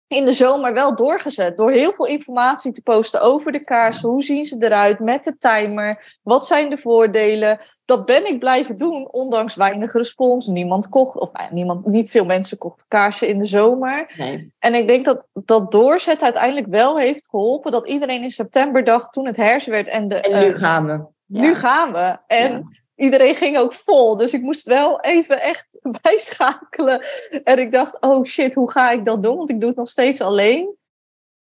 In 0.08 0.26
de 0.26 0.34
zomer 0.34 0.74
wel 0.74 0.96
doorgezet. 0.96 1.58
Door 1.58 1.72
heel 1.72 1.94
veel 1.94 2.06
informatie 2.06 2.72
te 2.72 2.82
posten 2.82 3.22
over 3.22 3.52
de 3.52 3.64
kaarsen. 3.64 4.10
Hoe 4.10 4.24
zien 4.24 4.46
ze 4.46 4.56
eruit 4.60 5.00
met 5.00 5.24
de 5.24 5.38
timer? 5.38 6.20
Wat 6.24 6.46
zijn 6.46 6.70
de 6.70 6.78
voordelen? 6.78 7.60
Dat 7.86 8.06
ben 8.06 8.28
ik 8.28 8.40
blijven 8.40 8.78
doen, 8.78 9.12
ondanks 9.12 9.56
weinig 9.56 9.94
respons. 9.94 10.48
Niemand 10.48 10.90
kocht, 10.90 11.16
of 11.16 11.30
eh, 11.34 11.52
niemand, 11.52 11.86
niet 11.86 12.10
veel 12.10 12.26
mensen 12.26 12.58
kochten 12.58 12.86
kaarsen 12.88 13.28
in 13.28 13.40
de 13.40 13.46
zomer. 13.46 14.14
Nee. 14.18 14.54
En 14.60 14.74
ik 14.74 14.88
denk 14.88 15.06
dat 15.06 15.28
dat 15.34 15.72
doorzet 15.72 16.24
uiteindelijk 16.24 16.68
wel 16.68 16.98
heeft 16.98 17.30
geholpen. 17.30 17.72
Dat 17.72 17.88
iedereen 17.88 18.24
in 18.24 18.32
september 18.32 18.84
dacht, 18.84 19.14
toen 19.14 19.26
het 19.26 19.38
herfst 19.38 19.68
werd 19.68 19.88
en 19.88 20.08
de. 20.08 20.16
En 20.16 20.40
nu 20.40 20.48
uh, 20.48 20.56
gaan 20.56 20.86
we 20.86 21.18
nu 21.30 21.56
gaan 21.56 21.92
we. 21.94 22.18
En 22.28 22.80
iedereen 22.96 23.36
ging 23.36 23.58
ook 23.58 23.74
vol. 23.74 24.18
Dus 24.18 24.34
ik 24.34 24.42
moest 24.42 24.66
wel 24.66 25.02
even 25.02 25.42
echt 25.42 25.80
bijschakelen. 26.02 27.02
En 27.44 27.60
ik 27.60 27.72
dacht, 27.72 27.98
oh 28.00 28.24
shit, 28.26 28.56
hoe 28.56 28.72
ga 28.72 28.92
ik 28.92 29.06
dat 29.06 29.24
doen? 29.24 29.38
Want 29.38 29.50
ik 29.50 29.60
doe 29.60 29.70
het 29.70 29.78
nog 29.78 29.90
steeds 29.90 30.22
alleen. 30.22 30.78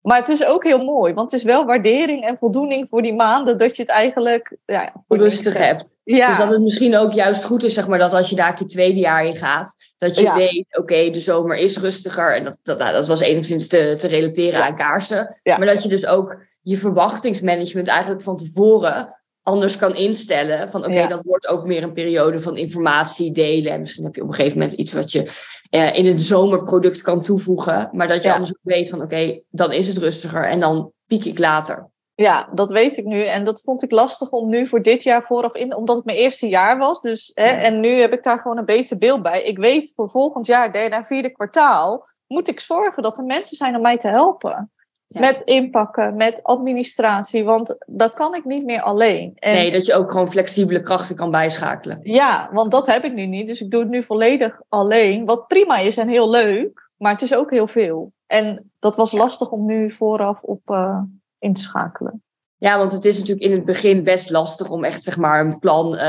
Maar 0.02 0.18
het 0.18 0.30
is 0.30 0.46
ook 0.46 0.64
heel 0.64 0.84
mooi, 0.84 1.14
want 1.14 1.32
het 1.32 1.40
is 1.40 1.46
wel 1.46 1.66
waardering 1.66 2.26
en 2.26 2.38
voldoening 2.38 2.88
voor 2.90 3.02
die 3.02 3.14
maanden 3.14 3.58
dat 3.58 3.76
je 3.76 3.82
het 3.82 3.92
eigenlijk 3.92 4.58
ja, 4.66 4.94
rustig 5.08 5.58
hebt. 5.58 6.02
Ja. 6.04 6.28
Dus 6.28 6.38
dat 6.38 6.50
het 6.50 6.62
misschien 6.62 6.98
ook 6.98 7.12
juist 7.12 7.44
goed 7.44 7.64
is, 7.64 7.74
zeg 7.74 7.88
maar, 7.88 8.00
dat 8.00 8.14
als 8.14 8.30
je 8.30 8.36
daar 8.36 8.56
je 8.60 8.66
tweede 8.66 9.00
jaar 9.00 9.26
in 9.26 9.36
gaat, 9.36 9.76
dat 9.98 10.18
je 10.18 10.34
weet, 10.34 10.78
oké, 10.78 11.10
de 11.10 11.20
zomer 11.20 11.56
is 11.56 11.78
rustiger. 11.78 12.36
En 12.36 12.44
dat, 12.44 12.60
dat, 12.64 12.80
nou, 12.80 12.94
dat 12.94 13.08
was 13.08 13.22
enigszins 13.22 13.68
te, 13.68 13.94
te 13.98 14.08
relateren 14.08 14.64
aan 14.64 14.76
kaarsen. 14.76 15.40
Maar 15.44 15.66
dat 15.66 15.84
je 15.84 15.90
dus 15.90 16.06
ook 16.06 16.42
je 16.62 16.78
verwachtingsmanagement 16.78 17.88
eigenlijk 17.88 18.22
van 18.22 18.38
tevoren 18.38 19.23
anders 19.44 19.78
kan 19.78 19.96
instellen. 19.96 20.70
Van 20.70 20.86
oké, 20.86 21.08
dat 21.08 21.24
wordt 21.24 21.48
ook 21.48 21.66
meer 21.66 21.84
een 21.84 21.94
periode 21.94 22.40
van 22.40 22.58
informatie 22.58 23.32
delen. 23.32 23.72
En 23.72 23.80
misschien 23.80 24.04
heb 24.04 24.16
je 24.16 24.22
op 24.22 24.28
een 24.28 24.34
gegeven 24.34 24.58
moment 24.58 24.78
iets 24.78 24.94
wat 24.94 25.12
je 25.12 25.32
uh, 25.72 25.96
in 25.96 26.06
het 26.06 26.22
zomerproduct 26.22 27.02
kan 27.02 27.22
toevoegen. 27.22 27.90
Maar 27.92 28.08
dat 28.08 28.24
je 28.24 28.34
anders 28.34 28.50
ook 28.50 28.60
weet 28.62 28.90
van 28.90 29.02
oké, 29.02 29.40
dan 29.50 29.72
is 29.72 29.88
het 29.88 29.98
rustiger 29.98 30.46
en 30.46 30.60
dan 30.60 30.92
piek 31.08 31.26
ik 31.26 31.40
later. 31.40 31.92
Ja, 32.16 32.50
dat 32.54 32.72
weet 32.72 32.98
ik 32.98 33.06
nu. 33.06 33.26
En 33.26 33.44
dat 33.44 33.62
vond 33.62 33.84
ik 33.84 33.92
lastig 33.92 34.30
om 34.30 34.50
nu 34.50 34.68
voor 34.68 34.82
dit 34.82 35.04
jaar 35.04 35.24
vooraf 35.24 35.56
in, 35.56 35.76
omdat 35.76 35.96
het 35.96 36.06
mijn 36.06 36.18
eerste 36.18 36.48
jaar 36.48 36.78
was. 36.78 37.02
Dus, 37.02 37.32
hè, 37.34 37.44
En 37.44 37.80
nu 37.80 37.90
heb 37.90 38.14
ik 38.14 38.24
daar 38.24 38.40
gewoon 38.40 38.58
een 38.58 38.66
beter 38.66 38.98
beeld 38.98 39.22
bij. 39.22 39.44
Ik 39.44 39.58
weet 39.58 39.92
voor 39.96 40.10
volgend 40.10 40.46
jaar, 40.46 40.72
derde 40.72 40.96
en 40.96 41.06
vierde 41.06 41.32
kwartaal, 41.32 42.08
moet 42.28 42.48
ik 42.48 42.60
zorgen 42.60 43.04
dat 43.04 43.18
er 43.18 43.24
mensen 43.24 43.58
zijn 43.58 43.76
om 43.76 43.82
mij 43.82 43.98
te 43.98 44.08
helpen. 44.08 44.72
Met 45.14 45.42
inpakken, 45.42 46.16
met 46.16 46.44
administratie, 46.44 47.44
want 47.44 47.76
dat 47.86 48.14
kan 48.14 48.36
ik 48.36 48.46
niet 48.46 48.66
meer 48.66 48.82
alleen. 48.82 49.34
En 49.36 49.54
nee, 49.54 49.72
dat 49.72 49.86
je 49.86 49.94
ook 49.94 50.12
gewoon 50.12 50.30
flexibele 50.30 50.82
krachten 50.82 51.16
kan 51.16 51.32
bijschakelen. 51.32 52.00
Ja, 52.04 52.50
want 52.52 52.72
dat 52.72 52.88
heb 52.88 53.04
ik 53.04 53.14
nu 53.14 53.26
niet. 53.26 53.48
Dus 53.48 53.62
ik 53.62 53.72
doe 53.72 53.82
het 53.82 53.90
nu 53.90 54.04
volledig 54.04 54.62
alleen. 54.70 55.26
Wat 55.26 55.48
prima 55.48 55.78
is 55.78 55.98
en 55.98 56.08
heel 56.08 56.30
leuk, 56.30 56.90
maar 56.98 57.12
het 57.12 57.22
is 57.22 57.36
ook 57.36 57.52
heel 57.52 57.68
veel. 57.68 58.12
En 58.28 58.72
dat 58.80 58.96
was 58.96 59.12
lastig 59.12 59.50
om 59.50 59.66
nu 59.66 59.92
vooraf 59.92 60.42
op 60.42 60.62
uh, 60.70 61.00
in 61.40 61.54
te 61.54 61.62
schakelen. 61.62 62.24
Ja, 62.58 62.78
want 62.78 62.92
het 62.92 63.06
is 63.06 63.18
natuurlijk 63.18 63.46
in 63.46 63.52
het 63.52 63.66
begin 63.66 64.04
best 64.04 64.30
lastig 64.30 64.70
om 64.70 64.84
echt 64.84 65.04
zeg 65.04 65.18
maar, 65.18 65.40
een 65.40 65.60
plan 65.60 65.94
uh, 65.94 66.00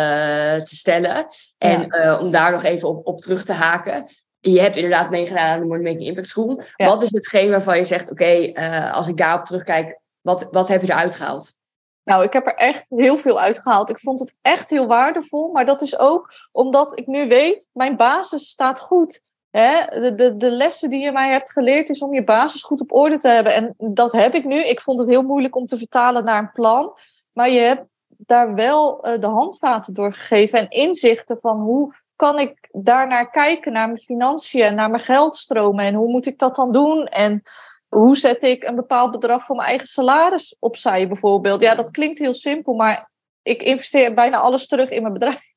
te 0.55 0.77
stellen. 0.77 1.27
En 1.59 1.87
uh, 1.89 2.19
om 2.21 2.31
daar 2.31 2.51
nog 2.51 2.63
even 2.63 2.89
op, 2.89 3.07
op 3.07 3.21
terug 3.21 3.45
te 3.45 3.53
haken 3.53 4.05
je 4.53 4.61
hebt 4.61 4.77
inderdaad 4.77 5.11
meegedaan 5.11 5.49
aan 5.49 5.61
de 5.61 5.67
Money 5.67 5.83
Making 5.83 6.07
Impact 6.07 6.29
School. 6.29 6.63
Wat 6.77 7.03
is 7.03 7.11
hetgeen 7.11 7.51
waarvan 7.51 7.77
je 7.77 7.85
zegt, 7.85 8.11
oké, 8.11 8.53
uh, 8.53 8.95
als 8.95 9.09
ik 9.09 9.17
daarop 9.17 9.45
terugkijk, 9.45 10.01
wat, 10.21 10.49
wat 10.51 10.69
heb 10.69 10.81
je 10.81 10.93
eruit 10.93 11.15
gehaald? 11.15 11.57
Nou, 12.05 12.25
ik 12.25 12.33
heb 12.33 12.47
er 12.47 12.55
echt 12.55 12.87
heel 12.89 13.17
veel 13.17 13.41
uitgehaald. 13.41 13.91
Ik 13.91 13.99
vond 13.99 14.19
het 14.19 14.35
echt 14.43 14.71
heel 14.71 14.87
waardevol. 14.87 15.53
Maar 15.53 15.67
dat 15.67 15.83
is 15.83 15.99
ook 15.99 16.33
omdat 16.53 16.99
ik 16.99 17.07
nu 17.07 17.29
weet, 17.29 17.71
mijn 17.73 17.97
basis 17.97 18.49
staat 18.49 18.81
goed. 18.81 19.23
Hè? 19.51 20.01
De, 20.01 20.15
de, 20.15 20.37
de 20.37 20.51
lessen 20.51 20.91
die 20.91 21.01
je 21.01 21.13
mij 21.13 21.31
hebt 21.31 21.53
geleerd 21.53 21.89
is 21.89 22.03
om 22.03 22.15
je 22.15 22.25
basis 22.25 22.63
goed 22.63 22.81
op 22.81 22.93
orde 22.93 23.17
te 23.17 23.29
hebben. 23.29 23.55
En 23.55 23.75
dat 23.79 24.13
heb 24.13 24.35
ik 24.35 24.45
nu. 24.45 24.65
Ik 24.65 24.81
vond 24.81 24.99
het 24.99 25.09
heel 25.09 25.23
moeilijk 25.23 25.57
om 25.57 25.67
te 25.67 25.79
vertalen 25.79 26.25
naar 26.25 26.39
een 26.39 26.53
plan. 26.53 26.97
Maar 27.33 27.51
je 27.51 27.61
hebt 27.61 27.85
daar 28.07 28.55
wel 28.55 29.03
eh, 29.03 29.21
de 29.21 29.27
handvaten 29.27 29.95
door 29.95 30.13
gegeven 30.13 30.59
en 30.59 30.69
inzichten 30.69 31.39
van 31.41 31.61
hoe 31.61 31.95
kan 32.17 32.39
ik 32.39 32.64
daarnaar 32.77 33.31
kijken, 33.31 33.73
naar 33.73 33.87
mijn 33.87 33.99
financiën, 33.99 34.75
naar 34.75 34.91
mijn 34.91 35.03
geldstromen 35.03 35.85
en 35.85 35.95
hoe 35.95 36.11
moet 36.11 36.27
ik 36.27 36.39
dat 36.39 36.57
dan 36.57 36.73
doen? 36.73 37.07
En 37.07 37.43
hoe 37.89 38.17
zet 38.17 38.43
ik 38.43 38.65
een 38.65 38.75
bepaald 38.75 39.11
bedrag 39.11 39.45
voor 39.45 39.57
mijn 39.57 39.69
eigen 39.69 39.87
salaris 39.87 40.57
opzij 40.59 41.09
bijvoorbeeld? 41.09 41.61
Ja, 41.61 41.75
dat 41.75 41.91
klinkt 41.91 42.19
heel 42.19 42.35
simpel, 42.35 42.73
maar 42.75 43.11
ik 43.43 43.63
investeer 43.63 44.15
bijna 44.15 44.37
alles 44.37 44.67
terug 44.67 44.89
in 44.89 45.03
mijn 45.03 45.13
bedrijf. 45.13 45.53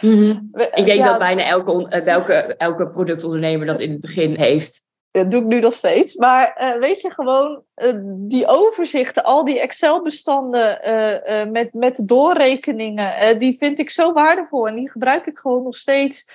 Mhm. 0.00 0.38
Ik 0.80 0.84
denk 0.84 1.04
dat 1.04 1.18
bijna 1.18 1.44
elke, 1.44 1.88
elke, 1.88 2.32
elke 2.56 2.88
productondernemer 2.88 3.66
dat 3.66 3.80
in 3.80 3.90
het 3.90 4.00
begin 4.00 4.34
heeft. 4.36 4.84
Dat 5.10 5.30
doe 5.30 5.40
ik 5.40 5.46
nu 5.46 5.60
nog 5.60 5.72
steeds. 5.72 6.14
Maar 6.14 6.56
uh, 6.60 6.80
weet 6.80 7.00
je, 7.00 7.10
gewoon 7.10 7.62
uh, 7.76 7.92
die 8.04 8.46
overzichten, 8.46 9.24
al 9.24 9.44
die 9.44 9.60
Excel-bestanden 9.60 10.80
uh, 10.88 11.50
met, 11.52 11.74
met 11.74 12.08
doorrekeningen, 12.08 13.38
die 13.38 13.56
vind 13.58 13.78
ik 13.78 13.90
zo 13.90 14.12
waardevol. 14.12 14.68
En 14.68 14.74
die 14.74 14.90
gebruik 14.90 15.26
ik 15.26 15.38
gewoon 15.38 15.62
nog 15.62 15.74
steeds 15.74 16.30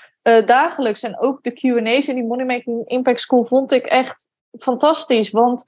dagelijks. 0.46 1.02
En 1.02 1.20
ook 1.20 1.44
de 1.44 1.52
QA's 1.52 2.08
in 2.08 2.16
die 2.16 2.24
Money 2.24 2.46
Making 2.46 2.88
Impact 2.88 3.20
School 3.20 3.46
vond 3.46 3.72
ik 3.72 3.86
echt 3.86 4.30
fantastisch. 4.60 5.32
Want 5.32 5.64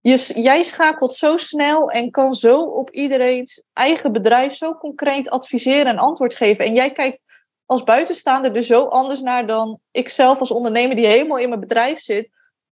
je, 0.00 0.40
jij 0.42 0.62
schakelt 0.62 1.12
zo 1.12 1.36
snel 1.36 1.90
en 1.90 2.10
kan 2.10 2.34
zo 2.34 2.62
op 2.62 2.90
iedereen's 2.90 3.64
eigen 3.72 4.12
bedrijf 4.12 4.54
zo 4.54 4.74
concreet 4.74 5.30
adviseren 5.30 5.86
en 5.86 5.98
antwoord 5.98 6.34
geven. 6.34 6.64
En 6.64 6.74
jij 6.74 6.92
kijkt 6.92 7.18
als 7.66 7.84
buitenstaander 7.84 8.56
er 8.56 8.62
zo 8.62 8.84
anders 8.84 9.20
naar 9.20 9.46
dan 9.46 9.80
ik 9.90 10.08
zelf 10.08 10.40
als 10.40 10.50
ondernemer 10.50 10.96
die 10.96 11.06
helemaal 11.06 11.38
in 11.38 11.48
mijn 11.48 11.60
bedrijf 11.60 12.00
zit 12.00 12.28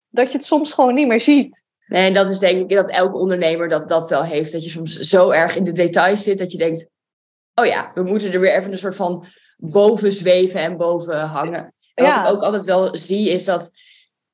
dat 0.09 0.27
je 0.27 0.37
het 0.37 0.47
soms 0.47 0.73
gewoon 0.73 0.95
niet 0.95 1.07
meer 1.07 1.21
ziet. 1.21 1.65
Nee, 1.87 2.07
en 2.07 2.13
dat 2.13 2.29
is 2.29 2.39
denk 2.39 2.71
ik 2.71 2.77
dat 2.77 2.91
elke 2.91 3.17
ondernemer 3.17 3.69
dat, 3.69 3.89
dat 3.89 4.09
wel 4.09 4.23
heeft. 4.25 4.53
Dat 4.53 4.65
je 4.65 4.71
soms 4.71 4.99
zo 4.99 5.31
erg 5.31 5.57
in 5.57 5.65
de 5.65 5.73
details 5.73 6.23
zit 6.23 6.39
dat 6.39 6.53
je 6.53 6.59
denkt: 6.59 6.91
oh 7.55 7.67
ja, 7.67 7.91
we 7.95 8.03
moeten 8.03 8.33
er 8.33 8.41
weer 8.41 8.55
even 8.55 8.71
een 8.71 8.79
soort 8.79 8.97
van 8.97 9.27
boven 9.71 10.13
zweven 10.13 10.61
en 10.61 10.77
boven 10.77 11.21
hangen. 11.21 11.75
En 11.95 12.05
wat 12.05 12.17
ik 12.17 12.33
ook 12.33 12.43
altijd 12.43 12.65
wel 12.65 12.97
zie 12.97 13.31
is 13.31 13.45
dat 13.45 13.71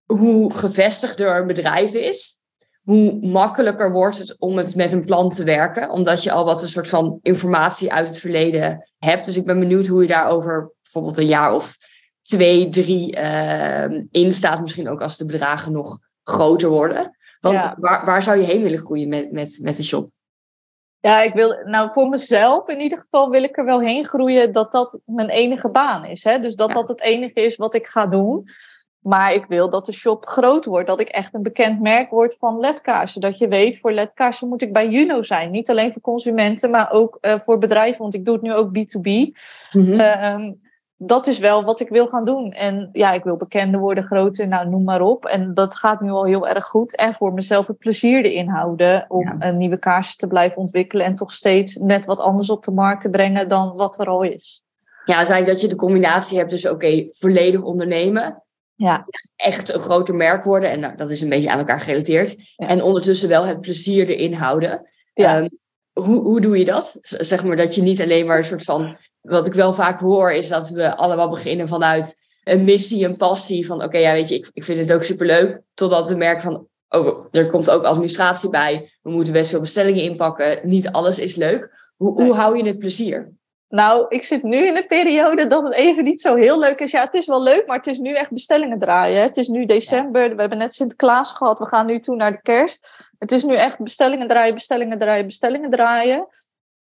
hoe 0.04 0.54
gevestigder 0.54 1.36
een 1.36 1.46
bedrijf 1.46 1.94
is, 1.94 2.40
hoe 2.82 3.26
makkelijker 3.26 3.92
wordt 3.92 4.18
het 4.18 4.36
om 4.38 4.56
het 4.56 4.74
met 4.74 4.92
een 4.92 5.04
plan 5.04 5.30
te 5.30 5.44
werken. 5.44 5.90
Omdat 5.90 6.22
je 6.22 6.32
al 6.32 6.44
wat 6.44 6.62
een 6.62 6.68
soort 6.68 6.88
van 6.88 7.18
informatie 7.22 7.92
uit 7.92 8.06
het 8.06 8.18
verleden 8.18 8.88
hebt. 8.98 9.24
Dus 9.24 9.36
ik 9.36 9.44
ben 9.44 9.58
benieuwd 9.58 9.86
hoe 9.86 10.02
je 10.02 10.08
daarover 10.08 10.72
bijvoorbeeld 10.82 11.16
een 11.16 11.26
jaar 11.26 11.52
of 11.52 11.76
twee, 12.22 12.68
drie 12.68 13.16
uh, 13.16 13.84
in 14.10 14.32
staat. 14.32 14.60
Misschien 14.60 14.88
ook 14.88 15.00
als 15.00 15.16
de 15.16 15.26
bedragen 15.26 15.72
nog 15.72 15.98
groter 16.22 16.68
worden. 16.68 17.16
Want 17.40 17.74
waar, 17.76 18.04
waar 18.04 18.22
zou 18.22 18.38
je 18.38 18.46
heen 18.46 18.62
willen 18.62 18.78
groeien 18.78 19.08
met, 19.08 19.32
met, 19.32 19.58
met 19.60 19.76
de 19.76 19.82
shop? 19.82 20.10
Ja, 21.00 21.22
ik 21.22 21.34
wil, 21.34 21.62
nou 21.64 21.90
voor 21.90 22.08
mezelf 22.08 22.68
in 22.68 22.80
ieder 22.80 22.98
geval 22.98 23.30
wil 23.30 23.42
ik 23.42 23.58
er 23.58 23.64
wel 23.64 23.80
heen 23.80 24.06
groeien 24.06 24.52
dat 24.52 24.72
dat 24.72 25.00
mijn 25.04 25.28
enige 25.28 25.68
baan 25.68 26.04
is. 26.04 26.24
Hè? 26.24 26.40
Dus 26.40 26.54
dat 26.54 26.72
dat 26.72 26.88
het 26.88 27.00
enige 27.00 27.40
is 27.40 27.56
wat 27.56 27.74
ik 27.74 27.86
ga 27.86 28.06
doen. 28.06 28.48
Maar 28.98 29.32
ik 29.32 29.44
wil 29.46 29.70
dat 29.70 29.86
de 29.86 29.92
shop 29.92 30.26
groot 30.26 30.64
wordt. 30.64 30.88
Dat 30.88 31.00
ik 31.00 31.08
echt 31.08 31.34
een 31.34 31.42
bekend 31.42 31.80
merk 31.80 32.10
word 32.10 32.36
van 32.38 32.60
ledkaarsen. 32.60 33.20
Dat 33.20 33.38
je 33.38 33.48
weet, 33.48 33.78
voor 33.78 33.92
ledkaarsen 33.92 34.48
moet 34.48 34.62
ik 34.62 34.72
bij 34.72 34.88
Juno 34.88 35.22
zijn. 35.22 35.50
Niet 35.50 35.70
alleen 35.70 35.92
voor 35.92 36.02
consumenten, 36.02 36.70
maar 36.70 36.90
ook 36.90 37.18
uh, 37.20 37.38
voor 37.38 37.58
bedrijven. 37.58 38.02
Want 38.02 38.14
ik 38.14 38.24
doe 38.24 38.34
het 38.34 38.42
nu 38.42 38.54
ook 38.54 38.68
B2B. 38.68 39.10
Mm 39.72 39.84
-hmm 39.84 40.66
dat 41.00 41.26
is 41.26 41.38
wel 41.38 41.64
wat 41.64 41.80
ik 41.80 41.88
wil 41.88 42.06
gaan 42.06 42.24
doen. 42.24 42.52
En 42.52 42.88
ja, 42.92 43.12
ik 43.12 43.24
wil 43.24 43.36
bekender 43.36 43.80
worden, 43.80 44.04
groter, 44.04 44.48
nou 44.48 44.68
noem 44.68 44.84
maar 44.84 45.00
op. 45.00 45.26
En 45.26 45.54
dat 45.54 45.74
gaat 45.74 46.00
nu 46.00 46.10
al 46.10 46.24
heel 46.24 46.48
erg 46.48 46.64
goed. 46.64 46.96
En 46.96 47.14
voor 47.14 47.32
mezelf 47.32 47.66
het 47.66 47.78
plezier 47.78 48.24
erin 48.24 48.48
houden 48.48 49.04
om 49.08 49.34
een 49.38 49.56
nieuwe 49.56 49.78
kaars 49.78 50.16
te 50.16 50.26
blijven 50.26 50.56
ontwikkelen. 50.56 51.06
En 51.06 51.14
toch 51.14 51.32
steeds 51.32 51.76
net 51.76 52.04
wat 52.04 52.18
anders 52.18 52.50
op 52.50 52.62
de 52.62 52.70
markt 52.70 53.00
te 53.00 53.10
brengen 53.10 53.48
dan 53.48 53.76
wat 53.76 53.98
er 53.98 54.06
al 54.06 54.22
is. 54.22 54.62
Ja, 55.04 55.14
eigenlijk 55.14 55.46
dat 55.46 55.60
je 55.60 55.68
de 55.68 55.76
combinatie 55.76 56.38
hebt, 56.38 56.50
dus 56.50 56.68
oké, 56.68 57.06
volledig 57.10 57.62
ondernemen. 57.62 58.42
Ja. 58.74 59.06
Echt 59.36 59.74
een 59.74 59.80
groter 59.80 60.14
merk 60.14 60.44
worden. 60.44 60.70
En 60.70 60.80
nou, 60.80 60.96
dat 60.96 61.10
is 61.10 61.20
een 61.20 61.28
beetje 61.28 61.50
aan 61.50 61.58
elkaar 61.58 61.80
gerelateerd. 61.80 62.36
En 62.56 62.82
ondertussen 62.82 63.28
wel 63.28 63.46
het 63.46 63.60
plezier 63.60 64.08
erin 64.08 64.32
houden. 64.32 64.88
Ja. 65.14 65.38
Um, 65.38 65.48
hoe, 65.92 66.22
hoe 66.22 66.40
doe 66.40 66.58
je 66.58 66.64
dat? 66.64 66.98
Zeg 67.02 67.44
maar 67.44 67.56
dat 67.56 67.74
je 67.74 67.82
niet 67.82 68.00
alleen 68.00 68.26
maar 68.26 68.38
een 68.38 68.44
soort 68.44 68.62
van 68.62 68.96
wat 69.20 69.46
ik 69.46 69.52
wel 69.52 69.74
vaak 69.74 70.00
hoor, 70.00 70.32
is 70.32 70.48
dat 70.48 70.68
we 70.68 70.96
allemaal 70.96 71.28
beginnen 71.28 71.68
vanuit 71.68 72.16
een 72.44 72.64
missie, 72.64 73.04
een 73.04 73.16
passie. 73.16 73.66
Van 73.66 73.82
oké, 73.82 73.98
ja, 73.98 74.12
weet 74.12 74.28
je, 74.28 74.34
ik, 74.34 74.50
ik 74.52 74.64
vind 74.64 74.78
het 74.78 74.92
ook 74.92 75.04
superleuk. 75.04 75.60
Totdat 75.74 76.08
we 76.08 76.14
merken 76.14 76.42
van, 76.42 76.66
oh, 76.88 77.24
er 77.30 77.50
komt 77.50 77.70
ook 77.70 77.84
administratie 77.84 78.50
bij. 78.50 78.90
We 79.02 79.10
moeten 79.10 79.32
best 79.32 79.50
veel 79.50 79.60
bestellingen 79.60 80.02
inpakken. 80.02 80.60
Niet 80.62 80.90
alles 80.90 81.18
is 81.18 81.34
leuk. 81.34 81.92
Hoe, 81.96 82.22
hoe 82.22 82.34
hou 82.34 82.56
je 82.56 82.66
het 82.66 82.78
plezier? 82.78 83.32
Nou, 83.68 84.06
ik 84.08 84.22
zit 84.22 84.42
nu 84.42 84.66
in 84.66 84.76
een 84.76 84.86
periode 84.86 85.46
dat 85.46 85.62
het 85.62 85.74
even 85.74 86.04
niet 86.04 86.20
zo 86.20 86.34
heel 86.34 86.58
leuk 86.58 86.80
is. 86.80 86.90
Ja, 86.90 87.04
het 87.04 87.14
is 87.14 87.26
wel 87.26 87.42
leuk, 87.42 87.66
maar 87.66 87.76
het 87.76 87.86
is 87.86 87.98
nu 87.98 88.14
echt 88.14 88.30
bestellingen 88.30 88.78
draaien. 88.78 89.22
Het 89.22 89.36
is 89.36 89.48
nu 89.48 89.64
december, 89.64 90.34
we 90.34 90.40
hebben 90.40 90.58
net 90.58 90.74
Sinterklaas 90.74 91.32
gehad, 91.32 91.58
we 91.58 91.66
gaan 91.66 91.86
nu 91.86 92.00
toe 92.00 92.16
naar 92.16 92.32
de 92.32 92.42
kerst. 92.42 92.88
Het 93.18 93.32
is 93.32 93.44
nu 93.44 93.54
echt 93.54 93.78
bestellingen 93.78 94.28
draaien, 94.28 94.54
bestellingen 94.54 94.98
draaien, 94.98 95.26
bestellingen 95.26 95.70
draaien. 95.70 96.26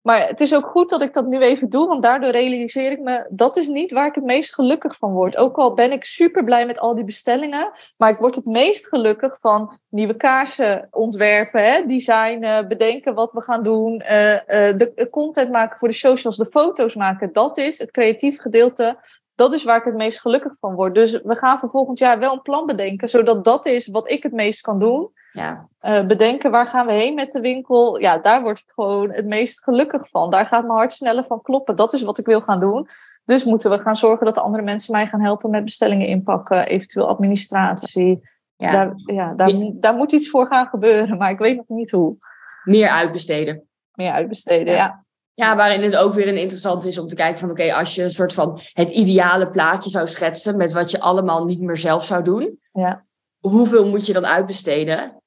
Maar 0.02 0.28
het 0.28 0.42
is 0.42 0.56
ook 0.56 0.68
goed 0.68 0.90
dat 0.90 1.02
ik 1.02 1.14
dat 1.14 1.28
nu 1.28 1.40
even 1.40 1.70
doe, 1.70 1.88
want 1.88 2.04
daardoor 2.04 2.30
realiseer 2.30 2.92
ik 2.92 3.00
me, 3.00 3.28
dat 3.30 3.58
is 3.58 3.68
niet 3.68 3.92
waar 3.92 4.08
ik 4.08 4.16
het 4.16 4.24
meest 4.24 4.54
gelukkig 4.54 4.96
van 4.96 5.12
word. 5.12 5.38
Ook 5.38 5.58
al 5.58 5.74
ben 5.74 5.92
ik 5.92 6.04
super 6.04 6.44
blij 6.44 6.66
met 6.66 6.80
al 6.80 6.96
die 6.96 7.04
bestellingen, 7.04 7.72
maar 7.98 8.10
ik 8.10 8.18
word 8.18 8.36
het 8.36 8.46
meest 8.46 8.88
gelukkig 8.88 9.40
van 9.40 9.78
nieuwe 9.90 10.16
kaarsen 10.16 10.88
ontwerpen, 10.92 11.64
hè, 11.64 11.86
designen, 11.86 12.68
bedenken 12.68 13.14
wat 13.14 13.32
we 13.32 13.42
gaan 13.42 13.64
doen, 13.64 14.02
uh, 14.12 14.34
uh, 14.34 14.40
de 14.48 15.08
content 15.12 15.52
maken 15.52 15.78
voor 15.78 15.88
de 15.88 15.94
socials, 15.94 16.38
de 16.38 16.46
foto's 16.46 16.96
maken. 16.96 17.34
Dat 17.34 17.58
is 17.58 17.78
het 17.78 17.92
creatief 17.92 18.40
gedeelte 18.40 18.98
dat 19.36 19.54
is 19.54 19.64
waar 19.64 19.78
ik 19.78 19.84
het 19.84 19.96
meest 19.96 20.20
gelukkig 20.20 20.54
van 20.60 20.76
word. 20.76 20.96
Dus 20.96 21.22
we 21.22 21.36
gaan 21.36 21.60
voor 21.60 21.70
volgend 21.70 21.98
jaar 21.98 22.20
wel 22.20 22.34
een 22.34 22.42
plan 22.42 22.66
bedenken, 22.66 23.10
zodat 23.10 23.44
dat 23.44 23.66
is 23.66 23.88
wat 23.88 24.12
ik 24.12 24.24
het 24.24 24.32
meest 24.32 24.62
kan 24.62 24.80
doen. 24.80 25.12
Ja. 25.32 25.68
Uh, 25.86 26.06
bedenken 26.06 26.52
waar 26.52 26.66
gaan 26.66 26.86
we 26.86 26.92
heen 26.92 27.14
met 27.14 27.32
de 27.32 27.40
winkel. 27.40 28.00
Ja, 28.00 28.18
daar 28.18 28.42
word 28.42 28.60
ik 28.60 28.72
gewoon 28.74 29.12
het 29.12 29.26
meest 29.26 29.64
gelukkig 29.64 30.10
van. 30.10 30.32
Daar 30.32 30.46
gaat 30.46 30.66
mijn 30.66 30.78
hart 30.78 30.92
sneller 30.92 31.26
van 31.26 31.42
kloppen. 31.42 31.76
Dat 31.76 31.94
is 31.94 32.02
wat 32.02 32.18
ik 32.18 32.26
wil 32.26 32.42
gaan 32.42 32.60
doen. 32.60 32.90
Dus 33.26 33.44
moeten 33.44 33.70
we 33.70 33.80
gaan 33.80 33.96
zorgen 33.96 34.26
dat 34.26 34.38
andere 34.38 34.64
mensen 34.64 34.92
mij 34.94 35.08
gaan 35.08 35.22
helpen 35.22 35.50
met 35.50 35.64
bestellingen 35.64 36.08
inpakken, 36.08 36.68
eventueel 36.68 37.08
administratie. 37.08 38.30
Ja. 38.56 38.72
Daar, 38.72 38.94
ja, 38.96 39.34
daar, 39.34 39.54
daar 39.74 39.96
moet 39.96 40.12
iets 40.12 40.30
voor 40.30 40.48
gaan 40.48 40.68
gebeuren, 40.68 41.18
maar 41.18 41.32
ik 41.32 41.40
weet 41.40 41.58
nog 41.58 41.68
niet 41.68 41.92
hoe. 41.92 42.18
Meer 42.64 42.90
uitbesteden. 42.90 43.68
Meer 43.94 44.12
uitbesteden, 44.12 44.74
ja. 44.74 45.06
Ja, 45.34 45.56
waarin 45.56 45.82
het 45.82 45.96
ook 45.96 46.14
weer 46.14 46.28
een 46.28 46.38
interessant 46.38 46.86
is 46.86 46.98
om 46.98 47.08
te 47.08 47.16
kijken 47.16 47.40
van 47.40 47.50
oké, 47.50 47.74
als 47.74 47.96
je 47.96 48.04
een 48.04 48.12
soort 48.12 48.34
van 48.34 48.60
het 48.74 48.92
ideale 48.92 49.50
plaatje 49.50 49.90
zou 49.90 50.08
schetsen 50.08 50.58
met 50.58 50.72
wat 50.72 50.92
je 50.92 51.00
allemaal 51.00 51.46
niet 51.46 51.62
meer 51.62 51.78
zelf 51.78 52.06
zou 52.06 52.24
doen, 52.24 52.60
ja. 52.72 53.06
hoeveel 53.40 53.90
moet 53.90 54.06
je 54.06 54.14
dan 54.14 54.26
uitbesteden? 54.26 55.21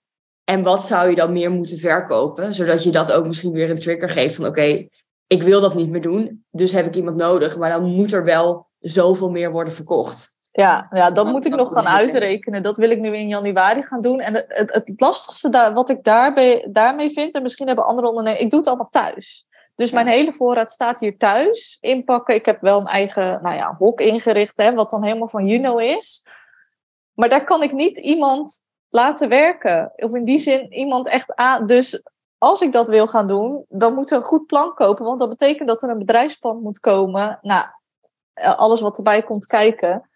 En 0.44 0.62
wat 0.62 0.86
zou 0.86 1.08
je 1.08 1.14
dan 1.16 1.32
meer 1.32 1.50
moeten 1.50 1.78
verkopen? 1.78 2.54
Zodat 2.54 2.82
je 2.82 2.90
dat 2.90 3.12
ook 3.12 3.26
misschien 3.26 3.52
weer 3.52 3.70
een 3.70 3.80
trigger 3.80 4.08
geeft 4.08 4.36
van 4.36 4.46
oké, 4.46 4.88
ik 5.26 5.42
wil 5.42 5.60
dat 5.60 5.74
niet 5.74 5.90
meer 5.90 6.00
doen, 6.00 6.44
dus 6.50 6.72
heb 6.72 6.86
ik 6.86 6.96
iemand 6.96 7.16
nodig, 7.16 7.56
maar 7.56 7.70
dan 7.70 7.84
moet 7.84 8.12
er 8.12 8.24
wel 8.24 8.66
zoveel 8.78 9.30
meer 9.30 9.50
worden 9.50 9.72
verkocht. 9.72 10.34
Ja, 10.52 10.86
ja 10.90 11.10
dat 11.10 11.26
moet 11.26 11.44
ik 11.46 11.54
nog 11.54 11.72
gaan 11.72 11.88
uitrekenen. 11.88 12.62
Dat 12.62 12.76
wil 12.76 12.90
ik 12.90 13.00
nu 13.00 13.16
in 13.16 13.28
januari 13.28 13.82
gaan 13.82 14.02
doen. 14.02 14.20
En 14.20 14.34
het, 14.34 14.44
het, 14.48 14.72
het 14.72 15.00
lastigste 15.00 15.48
daar, 15.48 15.72
wat 15.72 15.90
ik 15.90 16.04
daarbij, 16.04 16.68
daarmee 16.70 17.10
vind, 17.10 17.34
en 17.34 17.42
misschien 17.42 17.66
hebben 17.66 17.86
andere 17.86 18.08
ondernemers, 18.08 18.42
ik 18.42 18.50
doe 18.50 18.58
het 18.58 18.68
allemaal 18.68 18.90
thuis. 18.90 19.46
Dus 19.74 19.90
mijn 19.90 20.06
hele 20.06 20.32
voorraad 20.32 20.72
staat 20.72 21.00
hier 21.00 21.16
thuis. 21.16 21.78
Inpakken. 21.80 22.34
Ik 22.34 22.46
heb 22.46 22.60
wel 22.60 22.80
een 22.80 22.86
eigen 22.86 23.42
nou 23.42 23.56
ja, 23.56 23.74
hok 23.78 24.00
ingericht, 24.00 24.56
hè, 24.56 24.74
wat 24.74 24.90
dan 24.90 25.04
helemaal 25.04 25.28
van 25.28 25.46
Juno 25.46 25.76
is. 25.76 26.26
Maar 27.14 27.28
daar 27.28 27.44
kan 27.44 27.62
ik 27.62 27.72
niet 27.72 27.96
iemand 27.96 28.62
laten 28.94 29.28
werken. 29.28 29.92
Of 29.96 30.14
in 30.14 30.24
die 30.24 30.38
zin 30.38 30.72
iemand 30.72 31.08
echt 31.08 31.34
aan. 31.34 31.66
Dus 31.66 32.02
als 32.38 32.60
ik 32.60 32.72
dat 32.72 32.88
wil 32.88 33.06
gaan 33.06 33.28
doen, 33.28 33.64
dan 33.68 33.94
moet 33.94 34.10
er 34.10 34.16
een 34.16 34.22
goed 34.22 34.46
plan 34.46 34.74
kopen. 34.74 35.04
Want 35.04 35.20
dat 35.20 35.28
betekent 35.28 35.68
dat 35.68 35.82
er 35.82 35.88
een 35.88 35.98
bedrijfsplan 35.98 36.62
moet 36.62 36.78
komen. 36.78 37.38
Nou, 37.42 37.66
alles 38.34 38.80
wat 38.80 38.96
erbij 38.96 39.22
komt 39.22 39.46
kijken. 39.46 40.10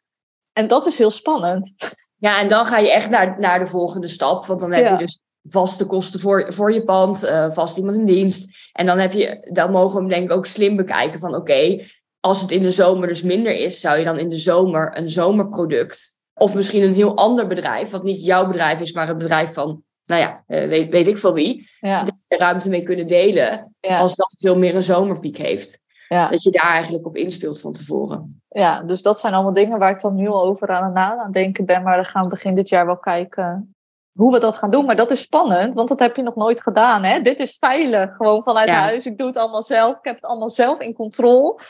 En 0.52 0.66
dat 0.66 0.86
is 0.86 0.98
heel 0.98 1.10
spannend. 1.10 1.72
Ja, 2.16 2.40
en 2.40 2.48
dan 2.48 2.66
ga 2.66 2.78
je 2.78 2.92
echt 2.92 3.10
naar, 3.10 3.40
naar 3.40 3.58
de 3.58 3.66
volgende 3.66 4.06
stap. 4.06 4.46
Want 4.46 4.60
dan 4.60 4.72
heb 4.72 4.90
je 4.90 4.96
dus 4.96 5.20
vaste 5.42 5.86
kosten 5.86 6.20
voor, 6.20 6.52
voor 6.52 6.72
je 6.72 6.84
pand, 6.84 7.24
uh, 7.24 7.50
vast 7.50 7.76
iemand 7.76 7.96
in 7.96 8.04
dienst. 8.04 8.70
En 8.72 8.86
dan, 8.86 8.98
heb 8.98 9.12
je, 9.12 9.48
dan 9.52 9.70
mogen 9.70 10.02
we 10.02 10.08
denk 10.08 10.30
ik 10.30 10.36
ook 10.36 10.46
slim 10.46 10.76
bekijken 10.76 11.20
van 11.20 11.34
oké, 11.34 11.84
als 12.20 12.40
het 12.40 12.50
in 12.50 12.62
de 12.62 12.70
zomer 12.70 13.08
dus 13.08 13.22
minder 13.22 13.54
is, 13.54 13.80
zou 13.80 13.98
je 13.98 14.04
dan 14.04 14.18
in 14.18 14.28
de 14.28 14.36
zomer 14.36 14.96
een 14.96 15.08
zomerproduct 15.08 16.17
of 16.38 16.54
misschien 16.54 16.82
een 16.82 16.94
heel 16.94 17.16
ander 17.16 17.46
bedrijf, 17.46 17.90
wat 17.90 18.02
niet 18.02 18.24
jouw 18.24 18.46
bedrijf 18.46 18.80
is, 18.80 18.92
maar 18.92 19.08
een 19.08 19.18
bedrijf 19.18 19.52
van, 19.52 19.82
nou 20.04 20.20
ja, 20.20 20.44
uh, 20.46 20.68
weet, 20.68 20.90
weet 20.90 21.06
ik 21.06 21.18
veel 21.18 21.32
wie, 21.32 21.70
ja. 21.80 22.04
de 22.04 22.36
ruimte 22.36 22.68
mee 22.68 22.82
kunnen 22.82 23.06
delen, 23.06 23.76
ja. 23.80 23.98
als 23.98 24.14
dat 24.14 24.36
veel 24.38 24.58
meer 24.58 24.74
een 24.74 24.82
zomerpiek 24.82 25.36
heeft. 25.36 25.80
Ja. 26.08 26.28
Dat 26.28 26.42
je 26.42 26.50
daar 26.50 26.72
eigenlijk 26.72 27.06
op 27.06 27.16
inspeelt 27.16 27.60
van 27.60 27.72
tevoren. 27.72 28.42
Ja, 28.48 28.82
dus 28.82 29.02
dat 29.02 29.18
zijn 29.18 29.34
allemaal 29.34 29.54
dingen 29.54 29.78
waar 29.78 29.90
ik 29.90 30.00
dan 30.00 30.14
nu 30.14 30.28
al 30.28 30.44
over 30.44 30.68
aan 30.68 30.84
het 30.84 30.94
nadenken 30.94 31.64
ben, 31.64 31.82
maar 31.82 31.96
dan 31.96 32.04
gaan 32.04 32.22
we 32.22 32.28
begin 32.28 32.54
dit 32.54 32.68
jaar 32.68 32.86
wel 32.86 32.98
kijken 32.98 33.72
hoe 34.18 34.32
we 34.32 34.38
dat 34.38 34.56
gaan 34.56 34.70
doen. 34.70 34.84
Maar 34.84 34.96
dat 34.96 35.10
is 35.10 35.20
spannend, 35.20 35.74
want 35.74 35.88
dat 35.88 35.98
heb 35.98 36.16
je 36.16 36.22
nog 36.22 36.34
nooit 36.34 36.62
gedaan. 36.62 37.04
Hè? 37.04 37.20
Dit 37.20 37.40
is 37.40 37.56
veilig, 37.60 38.16
gewoon 38.16 38.42
vanuit 38.42 38.68
huis. 38.68 39.06
Ik 39.06 39.18
doe 39.18 39.26
het 39.26 39.36
allemaal 39.36 39.62
zelf. 39.62 39.96
Ik 39.96 40.04
heb 40.04 40.14
het 40.14 40.24
allemaal 40.24 40.48
zelf 40.48 40.80
in 40.80 40.94
controle. 40.94 41.60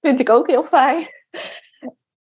Vind 0.00 0.20
ik 0.20 0.30
ook 0.30 0.50
heel 0.50 0.62
fijn. 0.62 1.06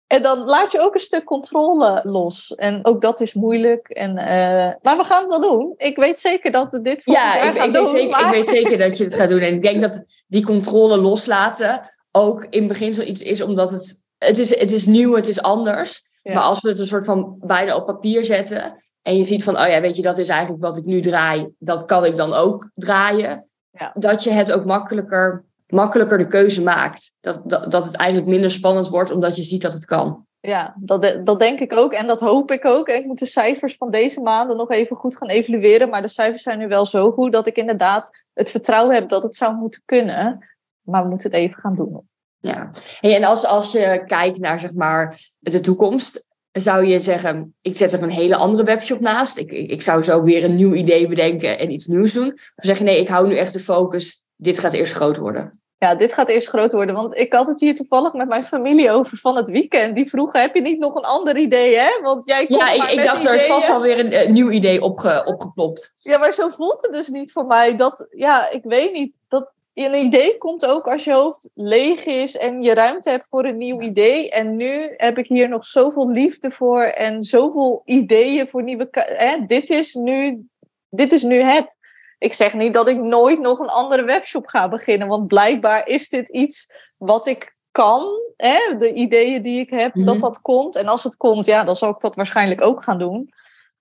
En 0.07 0.21
dan 0.21 0.39
laat 0.39 0.71
je 0.71 0.81
ook 0.81 0.93
een 0.93 0.99
stuk 0.99 1.23
controle 1.23 2.01
los. 2.03 2.55
En 2.55 2.85
ook 2.85 3.01
dat 3.01 3.21
is 3.21 3.33
moeilijk. 3.33 3.87
En, 3.87 4.09
uh, 4.09 4.73
maar 4.81 4.97
we 4.97 5.03
gaan 5.03 5.21
het 5.21 5.29
wel 5.29 5.41
doen. 5.41 5.73
Ik 5.77 5.95
weet 5.95 6.19
zeker 6.19 6.51
dat 6.51 6.71
we 6.71 6.81
dit 6.81 7.01
ja, 7.05 7.41
ik, 7.41 7.63
ik, 7.63 7.73
doen, 7.73 7.83
weet 7.83 7.91
zeker, 7.91 8.19
ik 8.19 8.31
weet 8.31 8.49
zeker 8.49 8.77
dat 8.77 8.97
je 8.97 9.03
het 9.03 9.15
gaat 9.15 9.29
doen. 9.29 9.39
En 9.39 9.53
ik 9.53 9.61
denk 9.61 9.81
dat 9.81 10.05
die 10.27 10.45
controle 10.45 10.97
loslaten 10.97 11.81
ook 12.11 12.45
in 12.49 12.67
beginsel 12.67 13.03
iets 13.03 13.21
is, 13.21 13.41
omdat 13.41 13.69
het, 13.69 14.05
het, 14.17 14.37
is, 14.37 14.59
het 14.59 14.71
is 14.71 14.85
nieuw, 14.85 15.15
het 15.15 15.27
is 15.27 15.41
anders. 15.41 16.03
Maar 16.23 16.43
als 16.43 16.61
we 16.61 16.69
het 16.69 16.79
een 16.79 16.85
soort 16.85 17.05
van 17.05 17.37
bijna 17.39 17.75
op 17.75 17.85
papier 17.85 18.23
zetten 18.23 18.83
en 19.01 19.17
je 19.17 19.23
ziet 19.23 19.43
van, 19.43 19.59
oh 19.59 19.67
ja, 19.67 19.81
weet 19.81 19.95
je, 19.95 20.01
dat 20.01 20.17
is 20.17 20.29
eigenlijk 20.29 20.61
wat 20.61 20.77
ik 20.77 20.85
nu 20.85 21.01
draai, 21.01 21.47
dat 21.59 21.85
kan 21.85 22.05
ik 22.05 22.15
dan 22.15 22.33
ook 22.33 22.69
draaien. 22.75 23.49
Ja. 23.71 23.91
Dat 23.93 24.23
je 24.23 24.31
het 24.31 24.51
ook 24.51 24.65
makkelijker, 24.65 25.45
makkelijker 25.67 26.17
de 26.17 26.27
keuze 26.27 26.63
maakt. 26.63 27.15
Dat, 27.21 27.41
dat, 27.45 27.71
dat 27.71 27.83
het 27.83 27.95
eigenlijk 27.95 28.29
minder 28.29 28.51
spannend 28.51 28.87
wordt 28.87 29.11
omdat 29.11 29.35
je 29.35 29.43
ziet 29.43 29.61
dat 29.61 29.73
het 29.73 29.85
kan. 29.85 30.25
Ja, 30.39 30.75
dat, 30.79 31.25
dat 31.25 31.39
denk 31.39 31.59
ik 31.59 31.73
ook 31.73 31.93
en 31.93 32.07
dat 32.07 32.19
hoop 32.19 32.51
ik 32.51 32.65
ook. 32.65 32.87
ik 32.87 33.05
moet 33.05 33.19
de 33.19 33.25
cijfers 33.25 33.77
van 33.77 33.91
deze 33.91 34.21
maanden 34.21 34.57
nog 34.57 34.71
even 34.71 34.95
goed 34.95 35.17
gaan 35.17 35.29
evalueren. 35.29 35.89
Maar 35.89 36.01
de 36.01 36.07
cijfers 36.07 36.43
zijn 36.43 36.59
nu 36.59 36.67
wel 36.67 36.85
zo 36.85 37.11
goed 37.11 37.33
dat 37.33 37.47
ik 37.47 37.57
inderdaad 37.57 38.25
het 38.33 38.49
vertrouwen 38.49 38.95
heb 38.95 39.09
dat 39.09 39.23
het 39.23 39.35
zou 39.35 39.55
moeten 39.55 39.81
kunnen. 39.85 40.47
Maar 40.81 41.03
we 41.03 41.09
moeten 41.09 41.31
het 41.31 41.39
even 41.39 41.61
gaan 41.61 41.75
doen. 41.75 42.09
Ja, 42.39 42.71
en 43.01 43.23
als, 43.23 43.45
als 43.45 43.71
je 43.71 44.03
kijkt 44.05 44.39
naar 44.39 44.59
zeg 44.59 44.73
maar, 44.73 45.19
de 45.39 45.59
toekomst, 45.59 46.23
zou 46.51 46.85
je 46.85 46.99
zeggen, 46.99 47.55
ik 47.61 47.75
zet 47.75 47.93
er 47.93 48.03
een 48.03 48.09
hele 48.09 48.35
andere 48.35 48.63
webshop 48.63 48.99
naast. 48.99 49.37
Ik, 49.37 49.51
ik, 49.51 49.69
ik 49.69 49.81
zou 49.81 50.01
zo 50.01 50.23
weer 50.23 50.43
een 50.43 50.55
nieuw 50.55 50.73
idee 50.73 51.07
bedenken 51.07 51.59
en 51.59 51.71
iets 51.71 51.85
nieuws 51.85 52.13
doen. 52.13 52.31
Of 52.33 52.53
zeg 52.55 52.77
je 52.77 52.83
nee, 52.83 52.99
ik 52.99 53.07
hou 53.07 53.27
nu 53.27 53.35
echt 53.35 53.53
de 53.53 53.59
focus, 53.59 54.24
dit 54.35 54.59
gaat 54.59 54.73
eerst 54.73 54.93
groot 54.93 55.17
worden. 55.17 55.59
Ja, 55.77 55.95
dit 55.95 56.13
gaat 56.13 56.29
eerst 56.29 56.47
groot 56.47 56.71
worden. 56.71 56.95
Want 56.95 57.17
ik 57.17 57.33
had 57.33 57.47
het 57.47 57.59
hier 57.59 57.75
toevallig 57.75 58.13
met 58.13 58.27
mijn 58.27 58.45
familie 58.45 58.91
over 58.91 59.17
van 59.17 59.35
het 59.35 59.49
weekend. 59.49 59.95
Die 59.95 60.09
vroegen, 60.09 60.41
heb 60.41 60.55
je 60.55 60.61
niet 60.61 60.79
nog 60.79 60.95
een 60.95 61.03
ander 61.03 61.37
idee, 61.37 61.75
hè? 61.75 62.01
Want 62.01 62.25
jij 62.25 62.45
komt 62.45 62.59
Ja, 62.59 62.71
ik, 62.71 62.91
ik 62.91 63.05
dacht, 63.05 63.25
er 63.25 63.35
is 63.35 63.45
vast 63.45 63.67
wel 63.67 63.81
weer 63.81 64.13
een, 64.13 64.33
nieuw 64.33 64.49
idee 64.49 64.81
opge, 64.81 65.23
opgeklopt. 65.25 65.95
Ja, 66.01 66.17
maar 66.17 66.33
zo 66.33 66.49
voelt 66.49 66.81
het 66.81 66.93
dus 66.93 67.07
niet 67.07 67.31
voor 67.31 67.45
mij. 67.45 67.75
Dat, 67.75 68.07
ja, 68.09 68.49
ik 68.49 68.63
weet 68.63 68.93
niet. 68.93 69.17
Dat, 69.27 69.53
een 69.73 69.93
idee 69.93 70.37
komt 70.37 70.65
ook 70.65 70.87
als 70.87 71.03
je 71.03 71.13
hoofd 71.13 71.49
leeg 71.53 72.05
is 72.05 72.37
en 72.37 72.61
je 72.61 72.73
ruimte 72.73 73.09
hebt 73.09 73.27
voor 73.29 73.45
een 73.45 73.57
nieuw 73.57 73.81
idee. 73.81 74.29
En 74.29 74.55
nu 74.55 74.93
heb 74.97 75.17
ik 75.17 75.27
hier 75.27 75.49
nog 75.49 75.65
zoveel 75.65 76.09
liefde 76.09 76.51
voor 76.51 76.83
en 76.83 77.23
zoveel 77.23 77.81
ideeën 77.85 78.47
voor 78.47 78.63
nieuwe. 78.63 78.87
Hè? 78.91 79.45
Dit, 79.45 79.69
is 79.69 79.93
nu, 79.93 80.47
dit 80.89 81.11
is 81.11 81.23
nu 81.23 81.41
het. 81.41 81.77
Ik 82.17 82.33
zeg 82.33 82.53
niet 82.53 82.73
dat 82.73 82.87
ik 82.87 83.01
nooit 83.01 83.39
nog 83.39 83.59
een 83.59 83.69
andere 83.69 84.03
webshop 84.03 84.47
ga 84.47 84.67
beginnen, 84.69 85.07
want 85.07 85.27
blijkbaar 85.27 85.87
is 85.87 86.09
dit 86.09 86.29
iets 86.29 86.71
wat 86.97 87.27
ik 87.27 87.55
kan. 87.71 88.03
Hè? 88.37 88.77
De 88.77 88.93
ideeën 88.93 89.41
die 89.41 89.59
ik 89.59 89.69
heb, 89.69 89.93
dat 89.93 90.05
mhm. 90.05 90.19
dat 90.19 90.41
komt. 90.41 90.75
En 90.75 90.87
als 90.87 91.03
het 91.03 91.17
komt, 91.17 91.45
ja, 91.45 91.63
dan 91.63 91.75
zal 91.75 91.89
ik 91.89 91.99
dat 91.99 92.15
waarschijnlijk 92.15 92.63
ook 92.63 92.83
gaan 92.83 92.99
doen. 92.99 93.29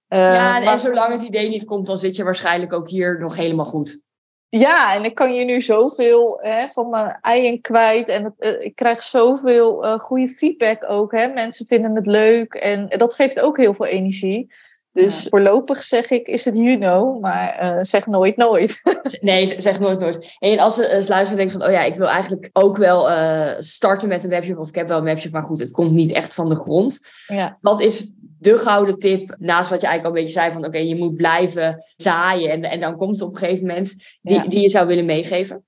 ja, 0.09 0.57
en, 0.57 0.65
maar... 0.65 0.81
zolang 0.81 1.13
het 1.13 1.23
idee 1.23 1.49
niet 1.49 1.65
komt, 1.65 1.87
dan 1.87 1.99
zit 1.99 2.17
je 2.17 2.25
waarschijnlijk 2.25 2.73
ook 2.73 2.89
hier 2.89 3.19
nog 3.19 3.37
helemaal 3.37 3.65
goed. 3.65 4.03
Ja, 4.59 4.95
en 4.95 5.05
ik 5.05 5.15
kan 5.15 5.35
je 5.35 5.45
nu 5.45 5.61
zoveel 5.61 6.39
hè, 6.43 6.69
van 6.69 6.89
mijn 6.89 7.19
ei 7.21 7.61
kwijt. 7.61 8.09
En 8.09 8.35
uh, 8.39 8.61
ik 8.61 8.75
krijg 8.75 9.03
zoveel 9.03 9.85
uh, 9.85 9.99
goede 9.99 10.29
feedback 10.29 10.85
ook. 10.89 11.13
Hè. 11.13 11.27
Mensen 11.27 11.67
vinden 11.67 11.95
het 11.95 12.07
leuk 12.07 12.55
en 12.55 12.89
dat 12.89 13.15
geeft 13.15 13.41
ook 13.41 13.57
heel 13.57 13.75
veel 13.75 13.87
energie. 13.87 14.55
Dus 14.95 15.27
voorlopig 15.29 15.83
zeg 15.83 16.11
ik, 16.11 16.27
is 16.27 16.45
het 16.45 16.57
you 16.57 16.79
know, 16.79 17.21
maar 17.21 17.63
uh, 17.63 17.79
zeg 17.83 18.07
nooit 18.07 18.37
nooit. 18.37 18.81
nee, 19.21 19.61
zeg 19.61 19.79
nooit 19.79 19.99
nooit. 19.99 20.37
En 20.39 20.59
als 20.59 20.75
ze 20.75 20.83
uh, 20.83 21.09
luisteren 21.09 21.37
denken 21.37 21.61
van, 21.61 21.67
oh 21.67 21.73
ja, 21.73 21.83
ik 21.85 21.97
wil 21.97 22.09
eigenlijk 22.09 22.51
ook 22.53 22.77
wel 22.77 23.11
uh, 23.11 23.51
starten 23.59 24.09
met 24.09 24.25
een 24.25 24.31
webshop. 24.31 24.59
Of 24.59 24.69
ik 24.69 24.75
heb 24.75 24.89
wel 24.89 24.99
een 24.99 25.05
webshop, 25.05 25.33
maar 25.33 25.43
goed, 25.43 25.59
het 25.59 25.71
komt 25.71 25.93
niet 25.93 26.13
echt 26.13 26.35
van 26.35 26.49
de 26.49 26.57
grond. 26.57 27.01
Ja. 27.27 27.59
Wat 27.61 27.81
is 27.81 28.11
de 28.39 28.59
gouden 28.59 28.99
tip, 28.99 29.37
naast 29.39 29.71
wat 29.71 29.81
je 29.81 29.87
eigenlijk 29.87 30.05
al 30.05 30.21
een 30.21 30.27
beetje 30.27 30.41
zei 30.41 30.53
van, 30.53 30.65
oké, 30.65 30.79
je 30.79 30.97
moet 30.97 31.17
blijven 31.17 31.85
zaaien 31.97 32.51
en, 32.51 32.63
en 32.63 32.81
dan 32.81 32.97
komt 32.97 33.13
het 33.13 33.23
op 33.23 33.33
een 33.33 33.39
gegeven 33.39 33.67
moment, 33.67 33.95
die, 34.21 34.49
die 34.49 34.61
je 34.61 34.69
zou 34.69 34.87
willen 34.87 35.05
meegeven? 35.05 35.65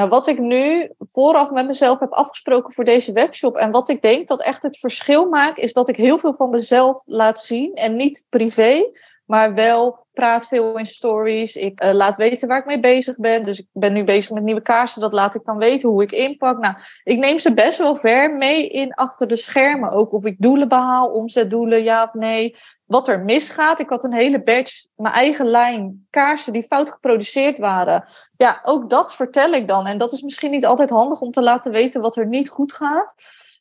Nou, 0.00 0.12
wat 0.12 0.26
ik 0.26 0.38
nu 0.38 0.90
vooraf 1.12 1.50
met 1.50 1.66
mezelf 1.66 1.98
heb 1.98 2.12
afgesproken 2.12 2.72
voor 2.72 2.84
deze 2.84 3.12
webshop 3.12 3.56
en 3.56 3.70
wat 3.70 3.88
ik 3.88 4.02
denk 4.02 4.28
dat 4.28 4.42
echt 4.42 4.62
het 4.62 4.78
verschil 4.78 5.28
maakt, 5.28 5.58
is 5.58 5.72
dat 5.72 5.88
ik 5.88 5.96
heel 5.96 6.18
veel 6.18 6.34
van 6.34 6.50
mezelf 6.50 7.02
laat 7.06 7.40
zien 7.40 7.74
en 7.74 7.96
niet 7.96 8.26
privé, 8.28 8.90
maar 9.30 9.54
wel 9.54 10.06
praat 10.12 10.46
veel 10.46 10.78
in 10.78 10.86
stories. 10.86 11.56
Ik 11.56 11.84
uh, 11.84 11.92
laat 11.92 12.16
weten 12.16 12.48
waar 12.48 12.58
ik 12.58 12.66
mee 12.66 12.80
bezig 12.80 13.16
ben. 13.16 13.44
Dus 13.44 13.58
ik 13.58 13.66
ben 13.72 13.92
nu 13.92 14.04
bezig 14.04 14.30
met 14.30 14.42
nieuwe 14.42 14.62
kaarsen. 14.62 15.00
Dat 15.00 15.12
laat 15.12 15.34
ik 15.34 15.44
dan 15.44 15.58
weten 15.58 15.88
hoe 15.88 16.02
ik 16.02 16.12
inpak. 16.12 16.58
Nou, 16.58 16.74
ik 17.04 17.18
neem 17.18 17.38
ze 17.38 17.54
best 17.54 17.78
wel 17.78 17.96
ver 17.96 18.34
mee 18.34 18.68
in 18.68 18.94
achter 18.94 19.28
de 19.28 19.36
schermen. 19.36 19.90
Ook 19.90 20.12
of 20.12 20.24
ik 20.24 20.36
doelen 20.38 20.68
behaal, 20.68 21.08
omzetdoelen, 21.08 21.82
ja 21.82 22.02
of 22.02 22.14
nee. 22.14 22.56
Wat 22.84 23.08
er 23.08 23.20
misgaat. 23.20 23.80
Ik 23.80 23.88
had 23.88 24.04
een 24.04 24.14
hele 24.14 24.42
batch, 24.42 24.84
mijn 24.96 25.14
eigen 25.14 25.46
lijn 25.46 26.06
kaarsen 26.10 26.52
die 26.52 26.62
fout 26.62 26.90
geproduceerd 26.90 27.58
waren. 27.58 28.04
Ja, 28.36 28.60
ook 28.62 28.90
dat 28.90 29.14
vertel 29.14 29.52
ik 29.52 29.68
dan. 29.68 29.86
En 29.86 29.98
dat 29.98 30.12
is 30.12 30.22
misschien 30.22 30.50
niet 30.50 30.66
altijd 30.66 30.90
handig 30.90 31.20
om 31.20 31.30
te 31.30 31.42
laten 31.42 31.72
weten 31.72 32.00
wat 32.00 32.16
er 32.16 32.26
niet 32.26 32.48
goed 32.48 32.72
gaat. 32.72 33.14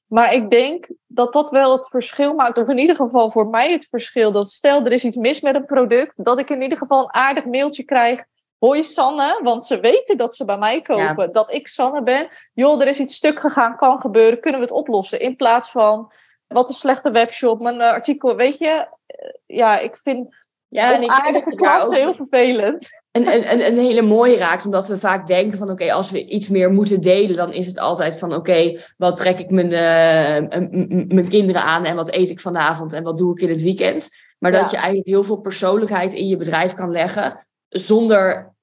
Maar 0.10 0.34
ik 0.34 0.50
denk 0.50 0.88
dat 1.08 1.34
dat 1.34 1.52
wel 1.52 1.72
het 1.72 1.88
verschil 1.88 2.34
maakt. 2.34 2.58
Of 2.58 2.68
in 2.68 2.78
ieder 2.78 2.96
geval 2.96 3.32
voor 3.32 3.48
mij 3.48 3.72
het 3.72 3.88
verschil. 3.90 4.32
Dat 4.32 4.50
stel 4.50 4.86
er 4.86 4.92
is 4.92 5.04
iets 5.04 5.18
mis 5.18 5.42
met 5.42 5.56
een 5.56 5.66
product. 5.66 6.26
Dat 6.26 6.40
ik 6.40 6.50
in 6.50 6.62
ieder 6.62 6.78
geval 6.78 7.04
een 7.04 7.14
aardig 7.14 7.46
mailtje 7.46 7.84
krijg. 7.84 8.24
Hoi 8.58 8.84
Sanne, 8.84 9.40
want 9.44 9.64
ze 9.64 9.80
weten 9.80 10.18
dat 10.18 10.36
ze 10.36 10.46
bij 10.46 10.58
mij 10.58 10.82
kopen. 10.82 11.34
Dat 11.34 11.52
ik 11.52 11.68
Sanne 11.68 12.04
ben. 12.04 12.28
Joh, 12.54 12.82
er 12.82 12.88
is 12.88 13.00
iets 13.00 13.16
stuk 13.16 13.40
gegaan, 13.40 13.76
kan 13.76 14.00
gebeuren. 14.00 14.40
Kunnen 14.40 14.60
we 14.60 14.66
het 14.66 14.76
oplossen? 14.76 15.20
In 15.20 15.36
plaats 15.36 15.72
van, 15.72 16.12
wat 16.48 16.70
een 16.70 16.76
slechte 16.76 17.12
webshop, 17.12 17.62
mijn 17.62 17.82
eh, 17.82 17.92
artikel. 17.92 18.36
Weet 18.36 18.58
je, 18.58 18.88
eh, 19.06 19.30
ja, 19.46 19.78
ik 19.78 19.98
vind 19.98 20.36
ja, 20.70 20.98
onaardige 20.98 21.56
klanten 21.56 21.98
heel 21.98 22.14
vervelend 22.14 22.90
een, 23.12 23.28
een, 23.28 23.66
een 23.66 23.78
hele 23.78 24.02
mooie 24.02 24.38
raakt. 24.38 24.66
Omdat 24.66 24.88
we 24.88 24.98
vaak 24.98 25.28
denken 25.28 25.58
van 25.58 25.70
oké, 25.70 25.94
als 25.94 26.12
we 26.12 26.26
iets 26.26 26.48
meer 26.48 26.72
moeten 26.72 27.02
delen, 27.02 27.36
dan 27.36 27.54
is 27.54 27.68
het 27.68 27.80
altijd 27.80 28.20
van 28.20 28.34
oké, 28.34 28.80
wat 28.98 29.16
trek 29.16 29.40
ik 29.40 29.50
mijn, 29.50 29.72
uh, 29.72 30.60
mijn 31.08 31.30
kinderen 31.30 31.64
aan 31.64 31.86
en 31.86 31.96
wat 31.96 32.14
eet 32.14 32.30
ik 32.30 32.40
vanavond 32.40 32.94
en 32.94 33.04
wat 33.04 33.18
doe 33.18 33.32
ik 33.32 33.42
in 33.42 33.50
het 33.50 33.62
weekend. 33.62 34.10
Maar 34.40 34.52
dat 34.52 34.72
je 34.72 34.78
eigenlijk 34.78 35.08
heel 35.08 35.24
veel 35.24 35.38
persoonlijkheid 35.38 36.14
in 36.14 36.28
je 36.28 36.38
bedrijf 36.38 36.74
kan 36.74 36.92
leggen 36.92 37.48
zonder 37.70 38.54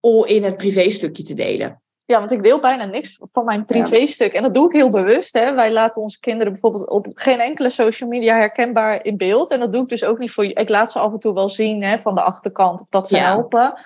al 0.00 0.24
in 0.24 0.44
het 0.44 0.56
privéstukje 0.56 1.22
te 1.22 1.34
delen. 1.34 1.79
Ja, 2.10 2.18
want 2.18 2.30
ik 2.30 2.42
deel 2.42 2.60
bijna 2.60 2.84
niks 2.84 3.18
van 3.32 3.44
mijn 3.44 3.64
privéstuk. 3.64 4.32
En 4.32 4.42
dat 4.42 4.54
doe 4.54 4.66
ik 4.66 4.72
heel 4.72 4.88
bewust. 4.88 5.32
Hè. 5.32 5.54
Wij 5.54 5.72
laten 5.72 6.02
onze 6.02 6.18
kinderen 6.20 6.52
bijvoorbeeld 6.52 6.88
op 6.88 7.06
geen 7.14 7.40
enkele 7.40 7.70
social 7.70 8.08
media 8.08 8.36
herkenbaar 8.36 9.04
in 9.04 9.16
beeld. 9.16 9.50
En 9.50 9.60
dat 9.60 9.72
doe 9.72 9.82
ik 9.82 9.88
dus 9.88 10.04
ook 10.04 10.18
niet 10.18 10.32
voor 10.32 10.44
je. 10.44 10.52
Ik 10.52 10.68
laat 10.68 10.92
ze 10.92 10.98
af 10.98 11.12
en 11.12 11.18
toe 11.18 11.34
wel 11.34 11.48
zien 11.48 11.82
hè, 11.82 11.98
van 11.98 12.14
de 12.14 12.22
achterkant 12.22 12.80
of 12.80 12.88
dat 12.88 13.08
ze 13.08 13.16
helpen. 13.16 13.80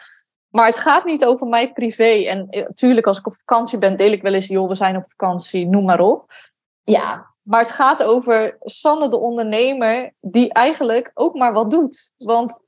Maar 0.49 0.67
het 0.67 0.79
gaat 0.79 1.05
niet 1.05 1.25
over 1.25 1.47
mij 1.47 1.73
privé. 1.73 2.25
En 2.27 2.47
natuurlijk, 2.51 3.07
als 3.07 3.19
ik 3.19 3.27
op 3.27 3.37
vakantie 3.37 3.79
ben, 3.79 3.97
deel 3.97 4.13
ik 4.13 4.23
wel 4.23 4.35
eens, 4.35 4.47
joh, 4.47 4.69
we 4.69 4.75
zijn 4.75 4.97
op 4.97 5.11
vakantie, 5.11 5.67
noem 5.67 5.85
maar 5.85 6.01
op. 6.01 6.33
Ja, 6.83 7.35
maar 7.43 7.61
het 7.61 7.71
gaat 7.71 8.03
over 8.03 8.57
Sanne, 8.61 9.09
de 9.09 9.19
ondernemer, 9.19 10.13
die 10.21 10.53
eigenlijk 10.53 11.11
ook 11.15 11.35
maar 11.35 11.53
wat 11.53 11.71
doet. 11.71 12.13
Want 12.17 12.61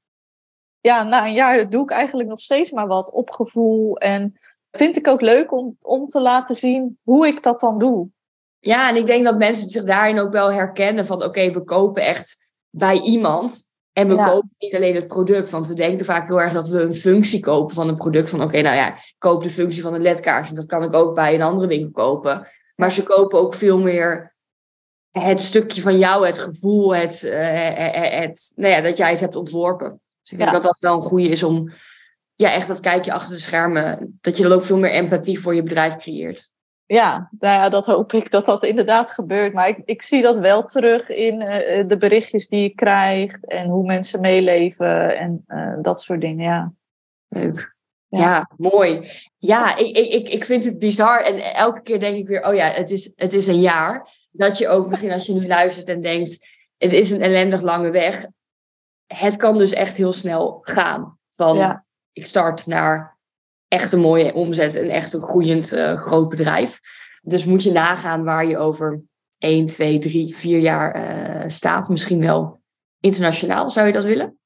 ja, 0.80 1.02
na 1.02 1.26
een 1.26 1.34
jaar 1.34 1.70
doe 1.70 1.82
ik 1.82 1.90
eigenlijk 1.90 2.28
nog 2.28 2.40
steeds 2.40 2.70
maar 2.70 2.86
wat 2.86 3.10
op 3.10 3.30
gevoel 3.30 3.98
en 3.98 4.34
vind 4.76 4.96
ik 4.96 5.08
ook 5.08 5.20
leuk 5.20 5.52
om, 5.52 5.76
om 5.80 6.08
te 6.08 6.20
laten 6.20 6.54
zien 6.54 6.98
hoe 7.02 7.26
ik 7.26 7.42
dat 7.42 7.60
dan 7.60 7.78
doe. 7.78 8.08
Ja, 8.58 8.88
en 8.88 8.96
ik 8.96 9.06
denk 9.06 9.24
dat 9.24 9.38
mensen 9.38 9.70
zich 9.70 9.84
daarin 9.84 10.18
ook 10.18 10.32
wel 10.32 10.52
herkennen 10.52 11.06
van 11.06 11.24
oké, 11.24 11.50
we 11.50 11.64
kopen 11.64 12.02
echt 12.02 12.52
bij 12.70 13.00
iemand. 13.00 13.74
En 13.92 14.08
we 14.08 14.14
kopen 14.14 14.54
niet 14.58 14.74
alleen 14.74 14.94
het 14.94 15.06
product, 15.06 15.50
want 15.50 15.66
we 15.66 15.74
denken 15.74 16.04
vaak 16.04 16.26
heel 16.26 16.40
erg 16.40 16.52
dat 16.52 16.68
we 16.68 16.80
een 16.80 16.94
functie 16.94 17.40
kopen 17.40 17.74
van 17.74 17.88
een 17.88 17.96
product. 17.96 18.30
Van 18.30 18.42
oké, 18.42 18.60
nou 18.60 18.76
ja, 18.76 18.94
ik 18.94 19.14
koop 19.18 19.42
de 19.42 19.50
functie 19.50 19.82
van 19.82 19.94
een 19.94 20.02
ledkaars 20.02 20.48
en 20.48 20.54
dat 20.54 20.66
kan 20.66 20.82
ik 20.82 20.94
ook 20.94 21.14
bij 21.14 21.34
een 21.34 21.42
andere 21.42 21.66
winkel 21.66 21.90
kopen. 21.90 22.48
Maar 22.74 22.92
ze 22.92 23.02
kopen 23.02 23.38
ook 23.38 23.54
veel 23.54 23.78
meer 23.78 24.34
het 25.10 25.40
stukje 25.40 25.82
van 25.82 25.98
jou, 25.98 26.26
het 26.26 26.38
gevoel, 26.38 26.94
het, 26.94 27.22
uh, 27.22 27.38
het, 28.20 28.52
nou 28.54 28.72
ja, 28.72 28.80
dat 28.80 28.96
jij 28.96 29.10
het 29.10 29.20
hebt 29.20 29.36
ontworpen. 29.36 30.00
Dus 30.22 30.32
ik 30.32 30.38
denk 30.38 30.52
dat 30.52 30.62
dat 30.62 30.78
wel 30.80 30.96
een 30.96 31.02
goede 31.02 31.28
is 31.28 31.42
om 31.42 31.70
ja, 32.36 32.52
echt 32.52 32.68
dat 32.68 32.80
kijkje 32.80 33.12
achter 33.12 33.34
de 33.34 33.40
schermen, 33.40 34.18
dat 34.20 34.36
je 34.36 34.42
dan 34.42 34.52
ook 34.52 34.64
veel 34.64 34.78
meer 34.78 34.90
empathie 34.90 35.40
voor 35.40 35.54
je 35.54 35.62
bedrijf 35.62 35.96
creëert. 35.96 36.54
Ja, 36.86 37.30
nou 37.38 37.54
ja, 37.54 37.68
dat 37.68 37.86
hoop 37.86 38.12
ik 38.12 38.30
dat 38.30 38.46
dat 38.46 38.64
inderdaad 38.64 39.10
gebeurt. 39.10 39.52
Maar 39.52 39.68
ik, 39.68 39.82
ik 39.84 40.02
zie 40.02 40.22
dat 40.22 40.38
wel 40.38 40.64
terug 40.64 41.08
in 41.08 41.40
uh, 41.40 41.88
de 41.88 41.96
berichtjes 41.98 42.48
die 42.48 42.62
je 42.62 42.74
krijgt 42.74 43.46
en 43.46 43.68
hoe 43.68 43.86
mensen 43.86 44.20
meeleven 44.20 45.18
en 45.18 45.44
uh, 45.48 45.76
dat 45.82 46.00
soort 46.00 46.20
dingen. 46.20 46.44
Ja. 46.44 46.72
Leuk. 47.28 47.74
Ja. 48.08 48.18
ja, 48.18 48.50
mooi. 48.56 49.10
Ja, 49.38 49.76
ik, 49.76 49.96
ik, 49.96 50.28
ik 50.28 50.44
vind 50.44 50.64
het 50.64 50.78
bizar. 50.78 51.20
En 51.20 51.54
elke 51.54 51.82
keer 51.82 52.00
denk 52.00 52.16
ik 52.16 52.28
weer, 52.28 52.46
oh 52.46 52.54
ja, 52.54 52.70
het 52.70 52.90
is, 52.90 53.12
het 53.14 53.32
is 53.32 53.46
een 53.46 53.60
jaar. 53.60 54.08
Dat 54.30 54.58
je 54.58 54.68
ook 54.68 54.88
misschien 54.88 55.12
als 55.12 55.26
je 55.26 55.34
nu 55.34 55.46
luistert 55.46 55.86
en 55.86 56.00
denkt, 56.00 56.46
het 56.76 56.92
is 56.92 57.10
een 57.10 57.22
ellendig 57.22 57.60
lange 57.60 57.90
weg 57.90 58.26
het 59.06 59.36
kan 59.36 59.58
dus 59.58 59.72
echt 59.72 59.96
heel 59.96 60.12
snel 60.12 60.58
gaan. 60.62 61.18
Van 61.32 61.56
Ja. 61.56 61.84
Ik 62.16 62.26
start 62.26 62.66
naar 62.66 63.16
echt 63.68 63.92
een 63.92 64.00
mooie 64.00 64.34
omzet 64.34 64.74
en 64.74 64.90
echt 64.90 65.12
een 65.12 65.22
groeiend 65.22 65.72
eh, 65.72 65.96
groot 65.96 66.28
bedrijf. 66.28 66.80
Dus 67.22 67.44
moet 67.44 67.62
je 67.62 67.72
nagaan 67.72 68.24
waar 68.24 68.46
je 68.46 68.58
over 68.58 69.02
1, 69.38 69.66
2, 69.66 69.98
3, 69.98 70.36
4 70.36 70.58
jaar 70.58 70.92
eh, 70.92 71.48
staat. 71.48 71.88
Misschien 71.88 72.20
wel 72.20 72.60
internationaal, 73.00 73.70
zou 73.70 73.86
je 73.86 73.92
dat 73.92 74.04
willen? 74.04 74.38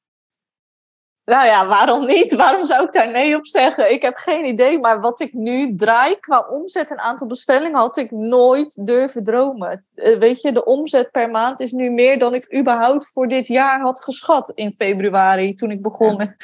Nou 1.25 1.47
ja, 1.47 1.67
waarom 1.67 2.07
niet? 2.07 2.35
Waarom 2.35 2.67
zou 2.67 2.85
ik 2.85 2.93
daar 2.93 3.11
nee 3.11 3.37
op 3.37 3.47
zeggen? 3.47 3.93
Ik 3.93 4.03
heb 4.03 4.17
geen 4.17 4.45
idee, 4.45 4.79
maar 4.79 5.01
wat 5.01 5.21
ik 5.21 5.33
nu 5.33 5.75
draai 5.77 6.17
qua 6.21 6.47
omzet 6.49 6.91
en 6.91 6.99
aantal 6.99 7.27
bestellingen 7.27 7.79
had 7.79 7.97
ik 7.97 8.11
nooit 8.11 8.87
durven 8.87 9.25
dromen. 9.25 9.87
Eh, 9.95 10.19
weet 10.19 10.41
je, 10.41 10.53
de 10.53 10.65
omzet 10.65 11.11
per 11.11 11.31
maand 11.31 11.61
is 11.61 11.73
nu 11.73 11.91
meer 11.91 12.19
dan 12.19 12.35
ik 12.35 12.57
überhaupt 12.57 13.11
voor 13.13 13.29
dit 13.29 13.47
jaar 13.47 13.81
had 13.81 14.05
geschat 14.05 14.53
in 14.55 14.75
februari 14.79 15.55
toen 15.55 15.71
ik 15.71 15.83
begon. 15.83 16.19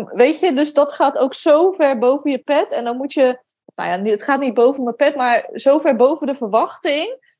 Weet 0.00 0.40
je, 0.40 0.52
dus 0.52 0.74
dat 0.74 0.92
gaat 0.92 1.18
ook 1.18 1.34
zo 1.34 1.72
ver 1.72 1.98
boven 1.98 2.30
je 2.30 2.38
pet 2.38 2.72
en 2.72 2.84
dan 2.84 2.96
moet 2.96 3.12
je, 3.12 3.38
nou 3.74 3.90
ja, 4.04 4.10
het 4.10 4.22
gaat 4.22 4.40
niet 4.40 4.54
boven 4.54 4.84
mijn 4.84 4.96
pet, 4.96 5.16
maar 5.16 5.48
zo 5.52 5.78
ver 5.78 5.96
boven 5.96 6.26
de 6.26 6.34
verwachting 6.34 7.30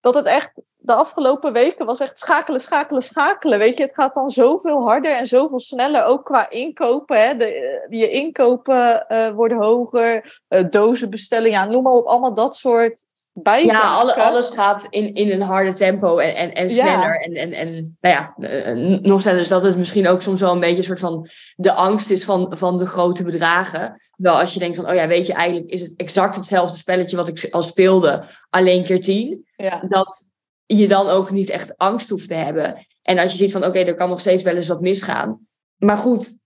dat 0.00 0.14
het 0.14 0.26
echt 0.26 0.62
de 0.76 0.94
afgelopen 0.94 1.52
weken 1.52 1.86
was 1.86 2.00
echt 2.00 2.18
schakelen, 2.18 2.60
schakelen, 2.60 3.02
schakelen. 3.02 3.58
Weet 3.58 3.76
je, 3.76 3.82
het 3.82 3.94
gaat 3.94 4.14
dan 4.14 4.30
zoveel 4.30 4.82
harder 4.82 5.16
en 5.16 5.26
zoveel 5.26 5.60
sneller, 5.60 6.04
ook 6.04 6.24
qua 6.24 6.50
inkopen. 6.50 7.22
Hè. 7.22 7.36
De, 7.36 7.44
eh, 7.44 8.00
je 8.00 8.10
inkopen 8.10 9.08
eh, 9.08 9.30
worden 9.30 9.58
hoger, 9.58 10.40
eh 10.48 10.64
dozen 10.70 11.10
bestellen, 11.10 11.50
ja, 11.50 11.64
noem 11.64 11.82
maar 11.82 11.92
op, 11.92 12.06
allemaal 12.06 12.34
dat 12.34 12.56
soort 12.56 13.04
bijzaken. 13.32 13.88
Ja, 13.88 13.94
alle, 13.94 14.14
alles 14.14 14.50
gaat 14.50 14.86
in, 14.90 15.14
in 15.14 15.30
een 15.30 15.42
harde 15.42 15.74
tempo 15.74 16.18
en, 16.18 16.34
en, 16.36 16.54
en 16.54 16.68
Ja. 16.68 16.74
sneller. 16.74 17.20
En, 17.20 17.34
en, 17.34 17.52
en 17.52 17.96
nou 18.00 18.14
ja, 18.14 18.34
eh, 18.48 18.74
nog 19.00 19.20
sneller. 19.20 19.38
Dus 19.38 19.48
dat 19.48 19.62
het 19.62 19.76
misschien 19.76 20.08
ook 20.08 20.22
soms 20.22 20.40
wel 20.40 20.52
een 20.52 20.60
beetje 20.60 20.76
een 20.76 20.82
soort 20.82 20.98
van 21.00 21.26
de 21.54 21.72
angst 21.72 22.10
is 22.10 22.24
van, 22.24 22.56
van 22.58 22.76
de 22.76 22.86
grote 22.86 23.24
bedragen. 23.24 23.96
Terwijl 24.12 24.38
als 24.40 24.52
je 24.52 24.58
denkt 24.58 24.76
van, 24.76 24.88
oh 24.88 24.94
ja, 24.94 25.06
weet 25.06 25.26
je, 25.26 25.32
eigenlijk 25.32 25.70
is 25.70 25.80
het 25.80 25.94
exact 25.96 26.36
hetzelfde 26.36 26.76
spelletje 26.76 27.16
wat 27.16 27.28
ik 27.28 27.48
al 27.50 27.62
speelde, 27.62 28.24
alleen 28.50 28.84
keer 28.84 29.00
tien. 29.00 29.46
Ja, 29.56 29.80
Dat 29.88 30.30
je 30.66 30.88
dan 30.88 31.08
ook 31.08 31.30
niet 31.30 31.50
echt 31.50 31.76
angst 31.76 32.10
hoeft 32.10 32.28
te 32.28 32.34
hebben. 32.34 32.86
En 33.02 33.18
als 33.18 33.32
je 33.32 33.38
ziet 33.38 33.52
van, 33.52 33.64
oké, 33.64 33.78
er 33.78 33.94
kan 33.94 34.08
nog 34.08 34.20
steeds 34.20 34.42
wel 34.42 34.54
eens 34.54 34.68
wat 34.68 34.80
misgaan. 34.80 35.46
Maar 35.76 35.96
goed, 35.96 36.38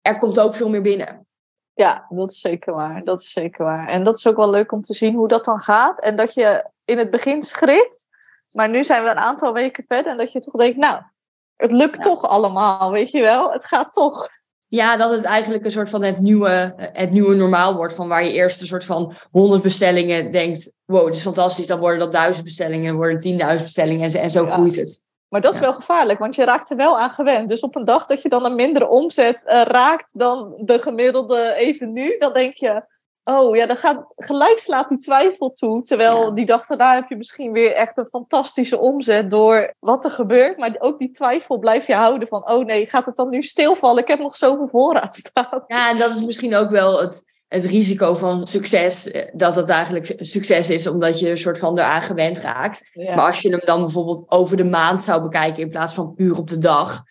er 0.00 0.16
komt 0.16 0.40
ook 0.40 0.54
veel 0.54 0.68
meer 0.68 0.82
binnen. 0.82 1.26
Ja, 1.80 2.06
dat 2.08 2.30
is 2.30 2.40
zeker 2.40 2.74
waar. 2.74 3.04
Dat 3.04 3.20
is 3.20 3.32
zeker 3.32 3.64
waar. 3.64 3.88
En 3.88 4.04
dat 4.04 4.16
is 4.16 4.26
ook 4.26 4.36
wel 4.36 4.50
leuk 4.50 4.72
om 4.72 4.82
te 4.82 4.94
zien 4.94 5.14
hoe 5.14 5.28
dat 5.28 5.44
dan 5.44 5.58
gaat. 5.58 6.00
En 6.00 6.16
dat 6.16 6.34
je 6.34 6.64
in 6.84 6.98
het 6.98 7.10
begin 7.10 7.42
schrikt, 7.42 8.06
maar 8.50 8.68
nu 8.68 8.84
zijn 8.84 9.04
we 9.04 9.10
een 9.10 9.16
aantal 9.18 9.52
weken 9.52 9.84
verder 9.88 10.12
en 10.12 10.18
dat 10.18 10.32
je 10.32 10.40
toch 10.40 10.54
denkt, 10.54 10.76
nou, 10.76 11.02
het 11.56 11.72
lukt 11.72 11.96
Ja. 11.96 12.02
toch 12.02 12.22
allemaal, 12.28 12.90
weet 12.90 13.10
je 13.10 13.20
wel? 13.20 13.52
Het 13.52 13.64
gaat 13.64 13.92
toch. 13.92 14.28
Ja, 14.66 14.96
dat 14.96 15.10
het 15.10 15.24
eigenlijk 15.24 15.64
een 15.64 15.70
soort 15.70 15.88
van 15.88 16.02
het 16.02 16.18
nieuwe, 16.18 16.72
het 16.76 17.10
nieuwe 17.10 17.34
normaal 17.34 17.74
wordt. 17.76 17.94
Van 17.94 18.08
waar 18.08 18.24
je 18.24 18.32
eerst 18.32 18.60
een 18.60 18.66
soort 18.66 18.84
van 18.84 19.12
100 19.30 19.62
bestellingen 19.62 20.32
denkt. 20.32 20.76
Wow, 20.84 21.06
dit 21.06 21.14
is 21.14 21.22
fantastisch. 21.22 21.66
Dan 21.66 21.78
worden 21.78 21.98
dat 21.98 22.12
1000 22.12 22.44
bestellingen, 22.44 22.86
dan 22.86 22.96
worden 22.96 23.20
10.000 23.20 23.62
bestellingen. 23.62 24.12
En, 24.12 24.30
zo- 24.30 24.46
Ja. 24.46 24.52
groeit 24.52 24.76
het. 24.76 25.04
Maar 25.30 25.40
dat 25.40 25.52
is 25.54 25.60
Ja. 25.60 25.64
wel 25.64 25.74
gevaarlijk, 25.74 26.18
want 26.18 26.34
je 26.34 26.44
raakt 26.44 26.70
er 26.70 26.76
wel 26.76 26.98
aan 26.98 27.10
gewend. 27.10 27.48
Dus 27.48 27.60
op 27.60 27.76
een 27.76 27.84
dag 27.84 28.06
dat 28.06 28.22
je 28.22 28.28
dan 28.28 28.44
een 28.44 28.54
mindere 28.54 28.88
omzet 28.88 29.44
eh, 29.44 29.62
raakt 29.62 30.18
dan 30.18 30.52
de 30.56 30.78
gemiddelde 30.78 31.54
even 31.56 31.92
nu, 31.92 32.16
dan 32.18 32.32
denk 32.32 32.54
je, 32.54 32.82
oh 33.24 33.56
ja, 33.56 33.66
dan 33.66 33.76
gaat, 33.76 34.04
gelijk 34.16 34.58
slaat 34.58 34.88
die 34.88 34.98
twijfel 34.98 35.52
toe. 35.52 35.82
Terwijl 35.82 36.24
Ja. 36.24 36.30
die 36.30 36.46
dag 36.46 36.66
daarna 36.66 36.94
heb 36.94 37.08
je 37.08 37.16
misschien 37.16 37.52
weer 37.52 37.72
echt 37.72 37.96
een 37.98 38.06
fantastische 38.08 38.78
omzet 38.78 39.30
door 39.30 39.74
wat 39.78 40.04
er 40.04 40.10
gebeurt. 40.10 40.58
Maar 40.58 40.76
ook 40.78 40.98
die 40.98 41.10
twijfel 41.10 41.58
blijf 41.58 41.86
je 41.86 41.94
houden 41.94 42.28
van, 42.28 42.50
oh 42.50 42.64
nee, 42.64 42.86
gaat 42.86 43.06
het 43.06 43.16
dan 43.16 43.28
nu 43.28 43.42
stilvallen? 43.42 44.02
Ik 44.02 44.08
heb 44.08 44.18
nog 44.18 44.36
zoveel 44.36 44.68
voorraad 44.68 45.14
staan. 45.14 45.64
Ja, 45.66 45.90
en 45.90 45.98
dat 45.98 46.10
is 46.10 46.24
misschien 46.24 46.54
ook 46.54 46.70
wel 46.70 47.00
het, 47.00 47.29
het 47.50 47.64
risico 47.64 48.14
van 48.14 48.46
succes. 48.46 49.10
eh, 49.10 49.28
Dat 49.32 49.54
het 49.54 49.68
eigenlijk 49.68 50.14
succes 50.18 50.70
is, 50.70 50.86
omdat 50.86 51.20
je 51.20 51.30
een 51.30 51.36
soort 51.36 51.58
van 51.58 51.78
eraan 51.78 52.02
gewend 52.02 52.38
raakt. 52.38 52.90
Ja. 52.92 53.14
Maar 53.14 53.26
als 53.26 53.40
je 53.40 53.50
hem 53.50 53.60
dan 53.64 53.80
bijvoorbeeld 53.80 54.24
over 54.30 54.56
de 54.56 54.64
maand 54.64 55.04
zou 55.04 55.22
bekijken 55.22 55.62
in 55.62 55.68
plaats 55.68 55.94
van 55.94 56.14
puur 56.14 56.38
op 56.38 56.48
de 56.48 56.58
dag, 56.58 57.02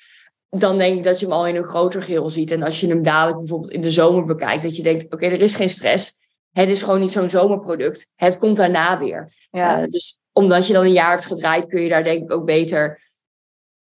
dan 0.49 0.77
denk 0.77 0.97
ik 0.97 1.03
dat 1.03 1.19
je 1.19 1.25
hem 1.25 1.35
al 1.35 1.47
in 1.47 1.55
een 1.55 1.63
groter 1.63 2.01
geheel 2.01 2.29
ziet. 2.29 2.51
En 2.51 2.63
als 2.63 2.79
je 2.79 2.87
hem 2.87 3.03
dadelijk 3.03 3.37
bijvoorbeeld 3.37 3.71
in 3.71 3.81
de 3.81 3.89
zomer 3.89 4.25
bekijkt, 4.25 4.63
dat 4.63 4.75
je 4.75 4.83
denkt: 4.83 5.13
oké, 5.13 5.25
er 5.25 5.41
is 5.41 5.55
geen 5.55 5.69
stress. 5.69 6.17
Het 6.51 6.69
is 6.69 6.81
gewoon 6.81 6.99
niet 6.99 7.11
zo'n 7.11 7.29
zomerproduct. 7.29 8.11
Het 8.15 8.37
komt 8.37 8.57
daarna 8.57 8.99
weer. 8.99 9.31
ja. 9.51 9.81
Eh, 9.81 9.87
dus 9.89 10.17
omdat 10.33 10.67
je 10.67 10.73
dan 10.73 10.83
een 10.85 10.91
jaar 10.91 11.11
hebt 11.11 11.25
gedraaid, 11.25 11.67
kun 11.67 11.81
je 11.81 11.89
daar 11.89 12.03
denk 12.03 12.23
ik 12.23 12.31
ook 12.31 12.45
beter. 12.45 13.01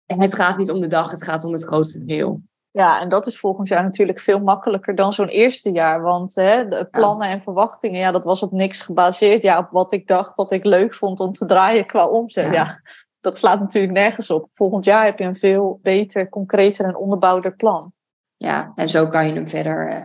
En 0.06 0.22
het 0.22 0.36
gaat 0.36 0.58
niet 0.58 0.72
om 0.72 0.80
de 0.80 0.88
dag, 0.88 1.12
het 1.12 1.24
gaat 1.24 1.44
om 1.44 1.52
het 1.52 1.64
grotere 1.64 2.04
geheel. 2.06 2.42
Ja, 2.72 3.02
en 3.02 3.10
dat 3.10 3.28
is 3.28 3.40
volgend 3.40 3.68
jaar 3.68 3.84
natuurlijk 3.84 4.20
veel 4.20 4.40
makkelijker 4.40 4.96
dan 4.96 5.14
zo'n 5.14 5.28
eerste 5.28 5.72
jaar. 5.72 6.02
Want 6.02 6.36
hè, 6.36 6.68
de 6.68 6.88
plannen 6.92 7.28
en 7.28 7.42
verwachtingen, 7.42 8.00
ja, 8.00 8.12
dat 8.12 8.24
was 8.24 8.44
op 8.44 8.52
niks 8.52 8.82
gebaseerd. 8.82 9.44
Ja, 9.44 9.58
op 9.58 9.68
wat 9.72 9.92
ik 9.92 10.08
dacht 10.08 10.38
dat 10.38 10.52
ik 10.52 10.66
leuk 10.66 10.94
vond 10.94 11.20
om 11.20 11.34
te 11.34 11.46
draaien 11.46 11.86
qua 11.86 12.08
omzet. 12.08 12.46
Ja. 12.46 12.52
Ja. 12.54 12.82
dat 13.22 13.38
slaat 13.38 13.60
natuurlijk 13.60 13.94
nergens 13.94 14.30
op. 14.30 14.48
Volgend 14.52 14.86
jaar 14.86 15.06
heb 15.06 15.20
je 15.20 15.26
een 15.26 15.36
veel 15.36 15.80
beter, 15.82 16.30
concreter 16.30 16.86
en 16.86 16.96
onderbouwder 16.96 17.56
plan. 17.56 17.94
Ja, 18.38 18.72
en 18.76 18.90
zo 18.90 19.08
kan 19.08 19.28
je 19.28 19.34
hem 19.34 19.48
verder, 19.48 19.88
eh, 19.90 20.04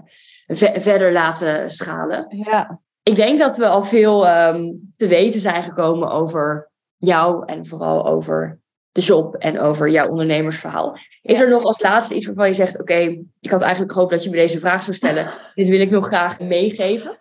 ve- 0.56 0.80
verder 0.80 1.12
laten 1.12 1.70
schalen. 1.70 2.26
Ja, 2.28 2.80
Ik 3.02 3.14
denk 3.14 3.38
dat 3.38 3.56
we 3.56 3.66
al 3.68 3.82
veel 3.82 4.26
ehm, 4.26 4.72
te 4.96 5.06
weten 5.08 5.40
zijn 5.40 5.62
gekomen 5.62 6.10
over 6.10 6.70
jou 6.96 7.44
en 7.46 7.66
vooral 7.66 8.06
over 8.06 8.60
de 8.94 9.00
job 9.00 9.34
en 9.34 9.60
over 9.60 9.88
jouw 9.88 10.08
ondernemersverhaal. 10.08 10.96
Is 11.22 11.40
er 11.40 11.48
nog 11.48 11.64
als 11.64 11.80
laatste 11.80 12.14
iets 12.14 12.26
waarvan 12.26 12.46
je 12.46 12.54
zegt: 12.54 12.80
Oké, 12.80 13.24
ik 13.40 13.50
had 13.50 13.60
eigenlijk 13.60 13.92
gehoopt 13.92 14.10
dat 14.10 14.24
je 14.24 14.30
me 14.30 14.36
deze 14.36 14.58
vraag 14.58 14.84
zou 14.84 14.96
stellen. 14.96 15.32
Dit 15.54 15.68
wil 15.68 15.80
ik 15.80 15.90
nog 15.90 16.06
graag 16.06 16.40
meegeven. 16.40 17.18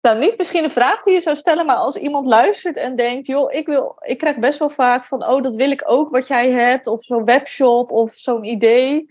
Nou, 0.00 0.18
niet 0.18 0.36
misschien 0.36 0.64
een 0.64 0.70
vraag 0.70 1.02
die 1.02 1.14
je 1.14 1.20
zou 1.20 1.36
stellen, 1.36 1.66
maar 1.66 1.76
als 1.76 1.96
iemand 1.96 2.26
luistert 2.26 2.76
en 2.76 2.96
denkt, 2.96 3.26
joh, 3.26 3.52
ik, 3.52 3.66
wil, 3.66 3.96
ik 4.00 4.18
krijg 4.18 4.38
best 4.38 4.58
wel 4.58 4.70
vaak 4.70 5.04
van, 5.04 5.26
oh, 5.26 5.42
dat 5.42 5.54
wil 5.54 5.70
ik 5.70 5.82
ook 5.86 6.10
wat 6.10 6.26
jij 6.26 6.50
hebt, 6.50 6.86
of 6.86 7.04
zo'n 7.04 7.24
webshop 7.24 7.90
of 7.90 8.14
zo'n 8.14 8.44
idee. 8.44 9.06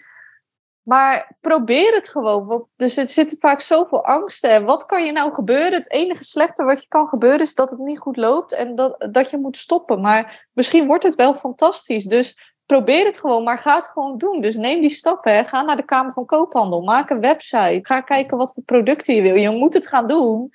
Maar 0.90 1.32
probeer 1.42 1.94
het 1.94 2.10
gewoon, 2.10 2.46
want 2.46 2.66
er 2.76 2.90
zit- 2.90 3.10
zitten 3.10 3.38
vaak 3.40 3.62
zoveel 3.62 4.06
angsten. 4.06 4.50
En 4.50 4.66
wat 4.66 4.86
kan 4.86 5.06
je 5.06 5.12
nou 5.12 5.34
gebeuren? 5.34 5.74
Het 5.74 5.92
enige 5.92 6.24
slechte 6.24 6.64
wat 6.64 6.82
je 6.82 6.88
kan 6.88 7.08
gebeuren 7.08 7.40
is 7.40 7.56
dat 7.56 7.70
het 7.70 7.80
niet 7.80 8.00
goed 8.00 8.18
loopt 8.18 8.52
en 8.54 8.76
dat, 8.76 9.08
dat 9.12 9.30
je 9.30 9.38
moet 9.38 9.58
stoppen. 9.58 10.02
Maar 10.02 10.48
misschien 10.54 10.88
wordt 10.88 11.04
het 11.04 11.16
wel 11.16 11.36
fantastisch. 11.36 12.04
Dus 12.06 12.56
probeer 12.66 13.06
het 13.06 13.20
gewoon, 13.20 13.44
maar 13.44 13.60
ga 13.60 13.76
het 13.76 13.88
gewoon 13.88 14.18
doen. 14.18 14.42
Dus 14.42 14.56
neem 14.56 14.82
die 14.82 14.90
stappen. 14.90 15.34
Hè. 15.34 15.44
Ga 15.44 15.62
naar 15.62 15.76
de 15.76 15.86
Kamer 15.86 16.14
van 16.14 16.26
Koophandel, 16.26 16.82
maak 16.82 17.10
een 17.10 17.22
website. 17.22 17.80
Ga 17.82 18.02
kijken 18.02 18.38
wat 18.38 18.54
voor 18.54 18.64
producten 18.64 19.16
je 19.16 19.22
wil. 19.22 19.36
Je 19.36 19.50
moet 19.50 19.74
het 19.74 19.88
gaan 19.88 20.08
doen. 20.08 20.52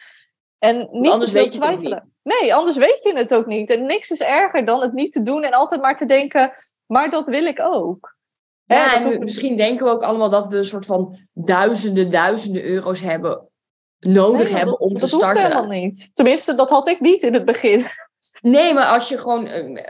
En 0.59 0.89
niet 0.91 1.11
anders 1.11 1.33
weet 1.33 1.53
je 1.53 1.59
het 1.61 1.69
ook 1.69 1.79
twijfelen. 1.79 2.13
Nee, 2.23 2.55
anders 2.55 2.77
weet 2.77 2.99
je 3.03 3.17
het 3.17 3.35
ook 3.35 3.47
niet. 3.47 3.71
En 3.71 3.87
niks 3.87 4.11
is 4.11 4.21
erger 4.21 4.65
dan 4.65 4.81
het 4.81 4.93
niet 4.93 5.13
te 5.13 5.23
doen 5.23 5.43
en 5.43 5.53
altijd 5.53 5.81
maar 5.81 5.97
te 5.97 6.07
denken, 6.07 6.53
maar 6.87 7.11
dat 7.11 7.29
wil 7.29 7.45
ik 7.45 7.61
ook. 7.61 8.14
Hè, 8.67 8.77
Ja, 8.77 8.99
dat 8.99 9.13
en 9.13 9.19
misschien 9.19 9.57
denken 9.57 9.87
we 9.87 9.93
ook 9.93 10.03
allemaal 10.03 10.31
dat 10.31 10.47
we 10.47 10.57
een 10.57 10.65
soort 10.65 10.87
van 10.87 11.17
duizenden, 11.33 12.11
duizenden 12.11 12.65
euro's 12.65 13.01
hebben 13.01 13.49
nodig 13.99 14.43
Nee, 14.43 14.53
hebben 14.57 14.71
dat, 14.71 14.81
om 14.81 14.93
te 14.93 14.99
dat 14.99 15.09
starten. 15.09 15.43
helemaal 15.43 15.67
niet. 15.67 16.11
Tenminste, 16.15 16.55
dat 16.55 16.71
had 16.71 16.89
ik 16.89 17.01
niet 17.01 17.23
in 17.23 17.35
het 17.35 17.45
begin. 17.45 17.85
Nee, 18.41 18.75
maar 18.75 18.87
als 18.87 19.09
je 19.09 19.19
gewoon 19.19 19.47
eh, 19.47 19.83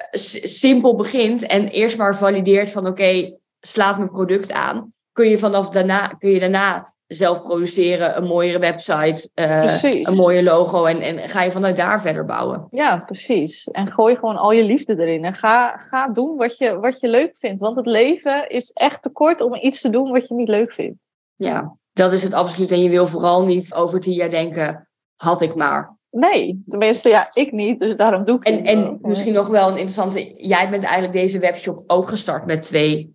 simpel 0.43 0.97
begint 0.97 1.47
en 1.47 1.69
eerst 1.69 1.99
maar 1.99 2.17
valideert 2.17 2.71
van 2.71 2.87
oké, 2.87 3.37
slaat 3.61 3.97
mijn 3.97 4.11
product 4.11 4.53
aan, 4.53 4.93
kun 5.13 5.29
je 5.29 5.39
vanaf 5.39 5.69
daarna, 5.69 6.09
kun 6.09 6.31
je 6.31 6.39
daarna 6.39 6.94
zelf 7.07 7.43
produceren, 7.43 8.17
een 8.17 8.25
mooiere 8.25 8.59
website, 8.59 9.31
eh, 9.35 9.83
een 9.83 10.17
mooie 10.17 10.43
logo 10.43 10.85
en, 10.85 11.01
en 11.01 11.29
ga 11.29 11.43
je 11.43 11.51
vanuit 11.51 11.77
daar 11.77 12.01
verder 12.01 12.25
bouwen. 12.25 12.67
Ja, 12.71 13.03
precies. 13.07 13.65
En 13.65 13.93
gooi 13.93 14.15
gewoon 14.15 14.37
al 14.37 14.53
je 14.53 14.65
liefde 14.65 14.99
erin. 14.99 15.25
En 15.25 15.33
ga, 15.33 15.77
ga 15.77 16.09
doen 16.09 16.37
wat 16.37 16.59
je, 16.59 16.79
wat 16.79 17.01
je 17.01 17.09
leuk 17.09 17.37
vindt. 17.37 17.61
Want 17.61 17.77
het 17.77 17.87
leven 17.87 18.49
is 18.49 18.71
echt 18.71 19.03
te 19.03 19.09
kort 19.09 19.41
om 19.41 19.55
iets 19.55 19.81
te 19.81 19.91
doen 19.91 20.11
wat 20.11 20.29
je 20.29 20.35
niet 20.35 20.49
leuk 20.49 20.73
vindt. 20.73 20.99
Ja, 21.35 21.77
dat 21.93 22.13
is 22.13 22.23
het 22.23 22.33
absoluut. 22.33 22.71
En 22.71 22.83
je 22.83 22.89
wil 22.91 23.07
vooral 23.07 23.45
niet 23.45 23.75
over 23.75 24.01
tien 24.01 24.13
jaar 24.13 24.31
denken, 24.31 24.89
had 25.17 25.41
ik 25.41 25.55
maar. 25.55 25.97
Nee, 26.11 26.65
tenminste, 26.67 27.09
ja, 27.09 27.31
ik 27.33 27.53
niet. 27.53 27.81
Dus 27.81 27.97
daarom 27.97 28.25
doe 28.25 28.37
ik 28.37 28.45
En, 28.47 28.57
het 28.57 28.67
en 28.67 28.89
ook. 28.89 29.01
misschien 29.01 29.33
nog 29.33 29.49
wel 29.49 29.69
een 29.69 29.77
interessante, 29.77 30.35
jij 30.37 30.71
bent 30.71 30.83
eigenlijk 30.83 31.13
deze 31.13 31.39
webshop 31.39 31.85
ook 31.87 32.09
gestart 32.09 32.47
met 32.47 32.63
twee 32.63 33.14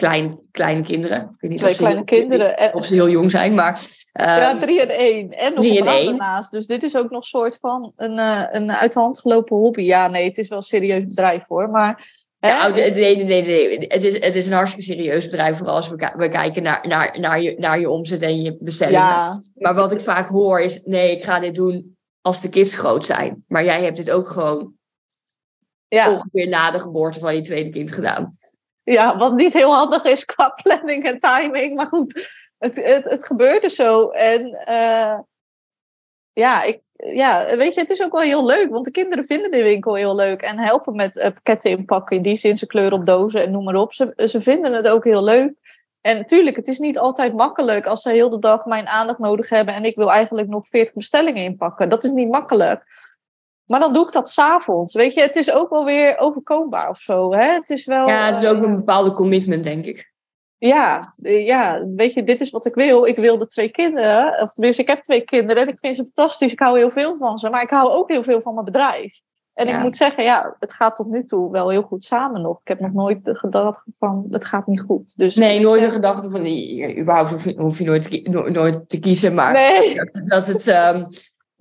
klein, 0.00 0.40
kleine 0.50 0.82
kinderen. 0.82 1.18
Ik 1.20 1.40
weet 1.40 1.50
niet 1.50 1.58
Twee 1.58 1.70
of 1.72 1.76
kleine 1.78 2.02
heel- 2.06 2.18
kinderen. 2.20 2.58
En, 2.58 2.74
Of 2.74 2.84
ze 2.84 2.94
heel 2.94 3.08
jong 3.08 3.30
zijn, 3.30 3.54
maar... 3.54 3.80
ja, 4.12 4.50
ehm, 4.50 4.60
drie 4.60 4.80
en 4.80 4.88
één. 4.88 5.30
En 5.30 5.54
nog 5.54 5.64
een 5.64 6.16
naast. 6.16 6.50
Dus 6.50 6.66
dit 6.66 6.82
is 6.82 6.96
ook 6.96 7.10
nog 7.10 7.24
soort 7.24 7.58
van 7.60 7.92
een, 7.96 8.18
eh, 8.18 8.42
een 8.50 8.72
uit 8.72 8.92
de 8.92 9.00
hand 9.00 9.20
gelopen 9.20 9.56
hobby. 9.56 9.82
Ja, 9.82 10.08
nee, 10.08 10.24
het 10.28 10.38
is 10.38 10.48
wel 10.48 10.58
een 10.58 10.64
serieus 10.64 11.06
bedrijf 11.06 11.44
hoor. 11.46 11.70
Maar 11.70 12.18
Ja, 12.38 12.68
oh, 12.68 12.74
nee, 12.74 12.90
nee, 12.90 13.24
nee, 13.24 13.44
nee. 13.44 13.78
Het 13.88 14.02
is, 14.04 14.12
het 14.12 14.34
is 14.34 14.46
een 14.46 14.52
hartstikke 14.52 14.92
serieus 14.92 15.24
bedrijf, 15.24 15.56
vooral 15.56 15.74
als 15.74 15.88
we, 15.88 16.12
we 16.16 16.28
kijken 16.28 16.62
naar, 16.62 16.86
naar, 16.88 17.20
naar, 17.20 17.40
je, 17.42 17.54
naar 17.58 17.80
je 17.80 17.90
omzet 17.90 18.22
en 18.22 18.42
je 18.42 18.56
bestellingen. 18.60 19.00
ja, 19.00 19.42
Maar 19.54 19.74
wat 19.74 19.92
ik 19.92 20.00
vaak 20.00 20.28
hoor 20.28 20.60
is, 20.60 20.82
nee, 20.84 21.16
ik 21.16 21.24
ga 21.24 21.40
dit 21.40 21.54
doen 21.54 21.96
als 22.20 22.40
de 22.40 22.48
kids 22.48 22.74
groot 22.74 23.04
zijn. 23.04 23.44
Maar 23.48 23.64
jij 23.64 23.82
hebt 23.82 23.96
dit 23.96 24.10
ook 24.10 24.28
gewoon 24.28 24.72
ja. 25.88 26.12
ongeveer 26.12 26.48
na 26.48 26.70
de 26.70 26.80
geboorte 26.80 27.18
van 27.18 27.34
je 27.34 27.40
tweede 27.40 27.70
kind 27.70 27.92
gedaan. 27.92 28.38
Ja, 28.90 29.16
wat 29.16 29.34
niet 29.34 29.52
heel 29.52 29.74
handig 29.74 30.04
is 30.04 30.24
qua 30.24 30.48
planning 30.62 31.04
en 31.04 31.18
timing. 31.18 31.74
Maar 31.74 31.86
goed, 31.86 32.34
het, 32.58 32.76
het, 32.84 33.04
het 33.04 33.26
gebeurde 33.26 33.68
zo. 33.68 34.08
En 34.08 34.46
uh, 34.68 35.18
ja, 36.32 36.62
ik, 36.62 36.80
ja, 36.96 37.56
weet 37.56 37.74
je, 37.74 37.80
het 37.80 37.90
is 37.90 38.02
ook 38.02 38.12
wel 38.12 38.20
heel 38.20 38.44
leuk. 38.44 38.70
Want 38.70 38.84
de 38.84 38.90
kinderen 38.90 39.24
vinden 39.24 39.50
de 39.50 39.62
winkel 39.62 39.94
heel 39.94 40.14
leuk. 40.14 40.42
En 40.42 40.58
helpen 40.58 40.96
met 40.96 41.16
uh, 41.16 41.22
pakketten 41.24 41.70
inpakken. 41.70 42.16
In 42.16 42.22
die 42.22 42.36
zin, 42.36 42.56
ze 42.56 42.66
kleuren 42.66 42.98
op 42.98 43.06
dozen 43.06 43.42
en 43.42 43.50
noem 43.50 43.64
maar 43.64 43.74
op. 43.74 43.92
Ze, 43.92 44.12
ze 44.28 44.40
vinden 44.40 44.72
het 44.72 44.88
ook 44.88 45.04
heel 45.04 45.24
leuk. 45.24 45.52
En 46.00 46.16
natuurlijk, 46.16 46.56
het 46.56 46.68
is 46.68 46.78
niet 46.78 46.98
altijd 46.98 47.34
makkelijk 47.34 47.86
als 47.86 48.02
ze 48.02 48.10
heel 48.10 48.30
de 48.30 48.38
dag 48.38 48.64
mijn 48.64 48.88
aandacht 48.88 49.18
nodig 49.18 49.48
hebben. 49.48 49.74
En 49.74 49.84
ik 49.84 49.96
wil 49.96 50.12
eigenlijk 50.12 50.48
nog 50.48 50.68
40 50.68 50.94
bestellingen 50.94 51.44
inpakken. 51.44 51.88
Dat 51.88 52.04
is 52.04 52.10
niet 52.10 52.30
makkelijk. 52.30 52.84
Maar 53.70 53.80
dan 53.80 53.92
doe 53.92 54.06
ik 54.06 54.12
dat 54.12 54.30
s'avonds. 54.30 54.94
Weet 54.94 55.14
je, 55.14 55.20
het 55.20 55.36
is 55.36 55.52
ook 55.52 55.70
wel 55.70 55.84
weer 55.84 56.18
overkombaar 56.18 56.88
of 56.88 56.98
zo. 56.98 57.32
Hè? 57.32 57.52
Het 57.52 57.70
is 57.70 57.84
wel, 57.84 58.08
ja, 58.08 58.26
het 58.26 58.36
is 58.36 58.48
ook 58.48 58.62
een 58.62 58.76
bepaalde 58.76 59.12
commitment, 59.12 59.64
denk 59.64 59.84
ik. 59.84 60.12
Ja, 60.58 61.14
ja, 61.22 61.84
weet 61.94 62.12
je, 62.12 62.24
dit 62.24 62.40
is 62.40 62.50
wat 62.50 62.66
ik 62.66 62.74
wil. 62.74 63.06
Ik 63.06 63.16
wil 63.16 63.38
de 63.38 63.46
twee 63.46 63.68
kinderen. 63.68 64.42
Of 64.42 64.52
tenminste, 64.52 64.82
ik 64.82 64.88
heb 64.88 65.02
twee 65.02 65.20
kinderen 65.20 65.62
en 65.62 65.68
ik 65.68 65.78
vind 65.78 65.96
ze 65.96 66.02
fantastisch. 66.02 66.52
Ik 66.52 66.58
hou 66.58 66.78
heel 66.78 66.90
veel 66.90 67.16
van 67.16 67.38
ze. 67.38 67.50
Maar 67.50 67.62
ik 67.62 67.70
hou 67.70 67.90
ook 67.90 68.10
heel 68.10 68.22
veel 68.22 68.40
van 68.40 68.54
mijn 68.54 68.66
bedrijf. 68.66 69.20
En 69.54 69.68
ik 69.68 69.78
moet 69.82 69.96
zeggen, 69.96 70.24
ja, 70.24 70.56
het 70.58 70.72
gaat 70.72 70.96
tot 70.96 71.06
nu 71.06 71.24
toe 71.24 71.50
wel 71.50 71.70
heel 71.70 71.82
goed 71.82 72.04
samen 72.04 72.40
nog. 72.40 72.60
Ik 72.60 72.68
heb 72.68 72.80
nog 72.80 72.92
nooit 72.92 73.24
de 73.24 73.34
gedachte 73.34 73.90
van, 73.98 74.26
het 74.30 74.44
gaat 74.44 74.66
niet 74.66 74.80
goed. 74.80 75.16
Dus 75.16 75.34
nee, 75.34 75.60
nooit 75.60 75.80
de 75.80 75.90
gedachte 75.90 76.30
van, 76.30 76.40
überhaupt 76.98 77.30
hoef 77.30 77.44
je, 77.44 77.54
hoef 77.56 77.78
je 77.78 77.84
nooit, 77.84 78.52
nooit 78.52 78.88
te 78.88 78.98
kiezen. 78.98 79.34
Maar 79.34 79.52
nee. 79.52 79.94
dat, 80.04 80.22
dat, 80.24 80.46
het, 80.46 80.66
um, 80.66 81.06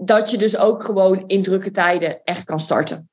dat 0.02 0.32
je 0.32 0.38
dus 0.38 0.58
ook 0.58 0.84
gewoon 0.84 1.24
in 1.28 1.44
drukke 1.44 1.72
tijden 1.72 2.24
echt 2.24 2.44
kan 2.44 2.60
starten. 2.60 3.10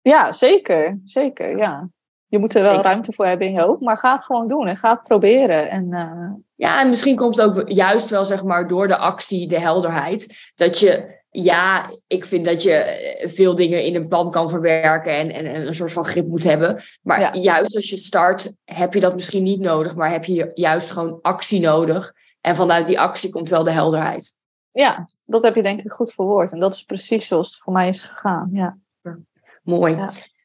Ja, 0.00 0.32
zeker. 0.32 1.00
Zeker, 1.04 1.56
ja. 1.56 1.88
Je 2.26 2.38
moet 2.38 2.54
er 2.54 2.62
wel 2.62 2.82
ruimte 2.82 3.12
voor 3.12 3.26
hebben 3.26 3.46
in 3.46 3.52
je 3.52 3.60
hoofd, 3.60 3.80
maar 3.80 3.98
ga 3.98 4.12
het 4.12 4.24
gewoon 4.24 4.48
doen 4.48 4.66
en 4.66 4.76
ga 4.76 4.90
het 4.90 5.02
proberen. 5.02 5.70
En, 5.70 5.86
uh... 5.90 6.32
Ja, 6.54 6.80
en 6.80 6.88
misschien 6.88 7.16
komt 7.16 7.36
het 7.36 7.58
ook 7.58 7.68
juist 7.68 8.10
wel, 8.10 8.24
zeg 8.24 8.44
maar, 8.44 8.68
door 8.68 8.88
de 8.88 8.96
actie, 8.96 9.48
de 9.48 9.60
helderheid, 9.60 10.52
dat 10.54 10.78
je 10.78 11.18
ja, 11.30 11.96
ik 12.06 12.24
vind 12.24 12.44
dat 12.44 12.62
je 12.62 13.18
veel 13.22 13.54
dingen 13.54 13.84
in 13.84 13.94
een 13.94 14.08
plan 14.08 14.30
kan 14.30 14.48
verwerken 14.48 15.12
en, 15.12 15.30
en, 15.30 15.46
en 15.46 15.66
een 15.66 15.74
soort 15.74 15.92
van 15.92 16.04
grip 16.04 16.26
moet 16.26 16.44
hebben. 16.44 16.80
Maar 17.02 17.36
juist 17.36 17.76
als 17.76 17.90
je 17.90 17.96
start, 17.96 18.52
heb 18.64 18.94
je 18.94 19.00
dat 19.00 19.14
misschien 19.14 19.42
niet 19.42 19.60
nodig, 19.60 19.94
maar 19.94 20.10
heb 20.10 20.24
je 20.24 20.50
juist 20.54 20.90
gewoon 20.90 21.18
actie 21.22 21.60
nodig. 21.60 22.12
En 22.40 22.56
vanuit 22.56 22.86
die 22.86 23.00
actie 23.00 23.30
komt 23.30 23.50
wel 23.50 23.64
de 23.64 23.70
helderheid. 23.70 24.39
Ja, 24.72 25.08
dat 25.24 25.42
heb 25.42 25.54
je 25.54 25.62
denk 25.62 25.80
ik 25.80 25.92
goed 25.92 26.12
verwoord. 26.12 26.52
En 26.52 26.60
dat 26.60 26.74
is 26.74 26.84
precies 26.84 27.26
zoals 27.26 27.46
het 27.46 27.62
voor 27.62 27.72
mij 27.72 27.88
is 27.88 28.02
gegaan. 28.02 28.48
Ja. 28.52 28.78
Mooi. 29.62 29.98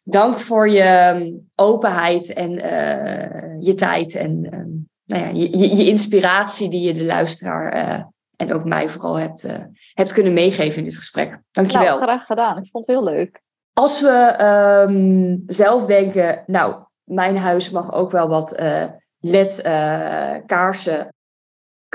Dank 0.04 0.40
voor 0.40 0.70
je 0.70 0.82
ehm, 0.82 1.34
openheid 1.56 2.34
en 2.34 2.52
uh, 2.52 3.62
je 3.62 3.74
tijd 3.74 4.16
en 4.16 4.44
uh, 4.44 4.60
nou 5.06 5.24
ja, 5.24 5.28
je, 5.28 5.58
je, 5.58 5.76
je, 5.76 5.88
inspiratie 5.88 6.70
die 6.70 6.82
je 6.82 6.94
de 6.94 7.06
luisteraar 7.06 7.76
uh, 7.76 8.04
en 8.36 8.54
ook 8.54 8.64
mij 8.64 8.90
vooral 8.90 9.16
hebt, 9.16 9.46
uh, 9.46 9.52
hebt 9.94 10.14
kunnen 10.14 10.34
meegeven 10.34 10.78
in 10.78 10.84
dit 10.84 10.96
gesprek. 10.96 11.40
Dankjewel. 11.52 11.88
Nou, 11.88 12.02
graag 12.02 12.26
gedaan. 12.26 12.58
Ik 12.58 12.68
vond 12.68 12.86
het 12.86 12.96
heel 12.96 13.04
leuk. 13.04 13.42
Als 13.74 14.02
we 14.02 14.44
um, 14.88 15.44
zelf 15.48 15.86
denken, 15.86 16.44
nou, 16.46 16.84
mijn 17.04 17.38
huis 17.38 17.70
mag 17.70 17.94
ook 17.94 18.12
wel 18.12 18.28
wat 18.28 18.60
uh, 18.60 18.86
LED-kaarsen 19.20 21.15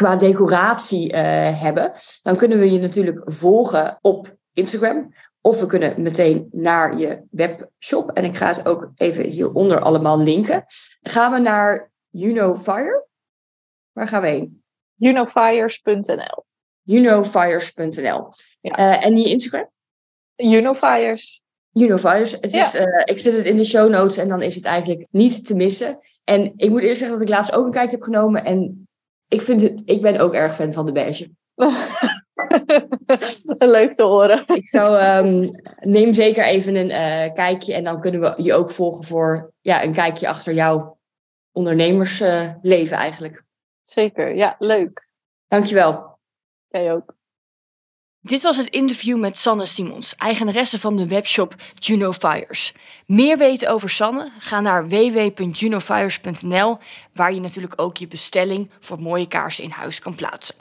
qua 0.00 0.16
decoratie 0.16 1.16
hebben, 1.16 1.92
dan 2.22 2.36
kunnen 2.36 2.58
we 2.58 2.72
je 2.72 2.78
natuurlijk 2.78 3.22
volgen 3.24 3.98
op 4.00 4.36
Instagram. 4.52 5.12
Of 5.40 5.60
we 5.60 5.66
kunnen 5.66 6.02
meteen 6.02 6.48
naar 6.50 6.98
je 6.98 7.22
webshop. 7.30 8.10
En 8.10 8.24
ik 8.24 8.36
ga 8.36 8.46
het 8.46 8.68
ook 8.68 8.90
even 8.96 9.24
hieronder 9.24 9.80
allemaal 9.80 10.18
linken. 10.18 10.64
Gaan 11.02 11.32
we 11.32 11.38
naar 11.38 11.90
Unofire? 12.12 13.06
Waar 13.92 14.08
gaan 14.08 14.22
we 14.22 14.28
heen? 14.28 14.62
Unofires.nl. 14.98 16.44
Unofires.nl. 16.84 18.32
Ja. 18.60 18.78
Uh, 18.78 19.04
en 19.04 19.18
je 19.18 19.28
Instagram? 19.28 19.70
Unofires. 20.36 21.42
Unofires. 21.72 22.32
Het 22.32 22.54
is, 22.54 22.74
uh, 22.74 23.02
ik 23.04 23.18
zet 23.18 23.32
het 23.32 23.46
in 23.46 23.56
de 23.56 23.64
show 23.64 23.90
notes 23.90 24.16
en 24.16 24.28
dan 24.28 24.42
is 24.42 24.54
het 24.54 24.64
eigenlijk 24.64 25.06
niet 25.10 25.46
te 25.46 25.54
missen. 25.54 25.98
En 26.24 26.52
ik 26.56 26.70
moet 26.70 26.82
eerst 26.82 26.98
zeggen 26.98 27.18
dat 27.18 27.28
ik 27.28 27.34
laatst 27.34 27.52
ook 27.52 27.64
een 27.64 27.70
kijkje 27.70 27.96
heb 27.96 28.04
genomen. 28.04 28.44
En 28.44 28.88
ik, 29.30 29.42
vind 29.42 29.60
het, 29.60 29.82
ik 29.84 30.02
ben 30.02 30.18
ook 30.18 30.34
erg 30.34 30.54
fan 30.54 30.72
van 30.72 30.86
de 30.86 30.92
beige. 30.92 31.30
Leuk 33.76 33.92
te 33.92 34.02
horen. 34.02 34.44
Ik 34.46 34.68
zou 34.68 35.02
um, 35.26 35.50
neem 35.80 36.12
zeker 36.12 36.44
even 36.44 36.74
een 36.74 36.90
uh, 36.90 37.34
kijkje 37.34 37.74
en 37.74 37.84
dan 37.84 38.00
kunnen 38.00 38.20
we 38.20 38.42
je 38.42 38.54
ook 38.54 38.70
volgen 38.70 39.04
voor 39.04 39.52
ja, 39.60 39.84
een 39.84 39.92
kijkje 39.92 40.28
achter 40.28 40.52
jouw 40.52 40.98
ondernemersleven 41.52 42.96
uh, 42.96 43.02
eigenlijk. 43.02 43.44
Zeker, 43.82 44.34
ja, 44.34 44.56
leuk. 44.58 45.08
Dankjewel. 45.48 46.18
Jij 46.68 46.92
ook. 46.92 47.18
Dit 48.22 48.42
was 48.42 48.56
het 48.56 48.68
interview 48.68 49.18
met 49.18 49.37
Sanne 49.37 49.66
Simons, 49.66 50.14
eigenaresse 50.16 50.78
van 50.78 50.96
de 50.96 51.06
webshop 51.06 51.54
Juno 51.74 52.12
Fires. 52.12 52.72
Meer 53.06 53.38
weten 53.38 53.70
over 53.70 53.90
Sanne? 53.90 54.30
Ga 54.38 54.61
naar 54.61 54.88
www.junofires.nl, 54.88 56.78
waar 57.14 57.35
je 57.35 57.40
natuurlijk 57.40 57.72
ook 57.76 57.96
je 57.96 58.06
bestelling 58.06 58.70
voor 58.80 59.00
mooie 59.00 59.28
kaarsen 59.28 59.64
in 59.64 59.70
huis 59.70 59.98
kan 59.98 60.14
plaatsen. 60.14 60.54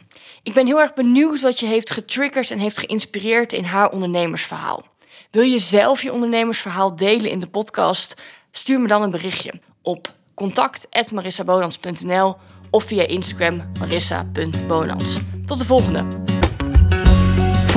Ik 0.44 0.54
ben 0.54 0.66
heel 0.66 0.80
erg 0.80 0.94
benieuwd 0.94 1.42
wat 1.42 1.60
je 1.60 1.66
heeft 1.66 1.92
getriggerd 1.92 2.52
en 2.52 2.60
heeft 2.60 2.80
geïnspireerd 2.80 3.54
in 3.54 3.64
haar 3.64 3.90
ondernemersverhaal. 3.90 4.86
Wil 5.32 5.44
je 5.44 5.60
zelf 5.60 6.02
je 6.02 6.14
ondernemersverhaal 6.14 6.96
delen 6.96 7.32
in 7.32 7.40
de 7.40 7.48
podcast? 7.48 8.14
Stuur 8.52 8.80
me 8.80 8.88
dan 8.88 9.02
een 9.02 9.12
berichtje 9.12 9.54
op 9.82 10.14
contact.marissabonans.nl 10.34 12.36
of 12.70 12.84
via 12.84 13.08
Instagram 13.08 13.72
marissa.bonans. 13.80 15.18
Tot 15.46 15.58
de 15.58 15.66
volgende! 15.66 16.39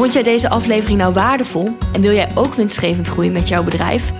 Vond 0.02 0.14
jij 0.14 0.22
deze 0.22 0.48
aflevering 0.48 0.98
nou 0.98 1.12
waardevol 1.12 1.76
en 1.92 2.00
wil 2.00 2.12
jij 2.12 2.30
ook 2.34 2.54
winstgevend 2.54 3.08
groeien 3.08 3.32
met 3.32 3.48
jouw 3.48 3.62
bedrijf? 3.62 4.12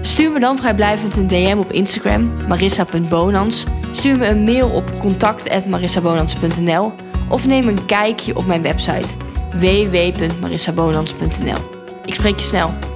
Stuur 0.00 0.32
me 0.32 0.40
dan 0.40 0.56
vrijblijvend 0.56 1.16
een 1.16 1.26
DM 1.26 1.56
op 1.58 1.72
Instagram 1.72 2.32
marissa.bonans. 2.48 3.64
Stuur 3.92 4.18
me 4.18 4.26
een 4.26 4.44
mail 4.44 4.70
op 4.70 4.98
contact.marissabonans.nl 4.98 6.92
of 7.28 7.46
neem 7.46 7.68
een 7.68 7.86
kijkje 7.86 8.36
op 8.36 8.46
mijn 8.46 8.62
website 8.62 9.08
www.marissabonans.nl. 9.50 11.58
Ik 12.04 12.14
spreek 12.14 12.38
je 12.38 12.44
snel. 12.44 12.93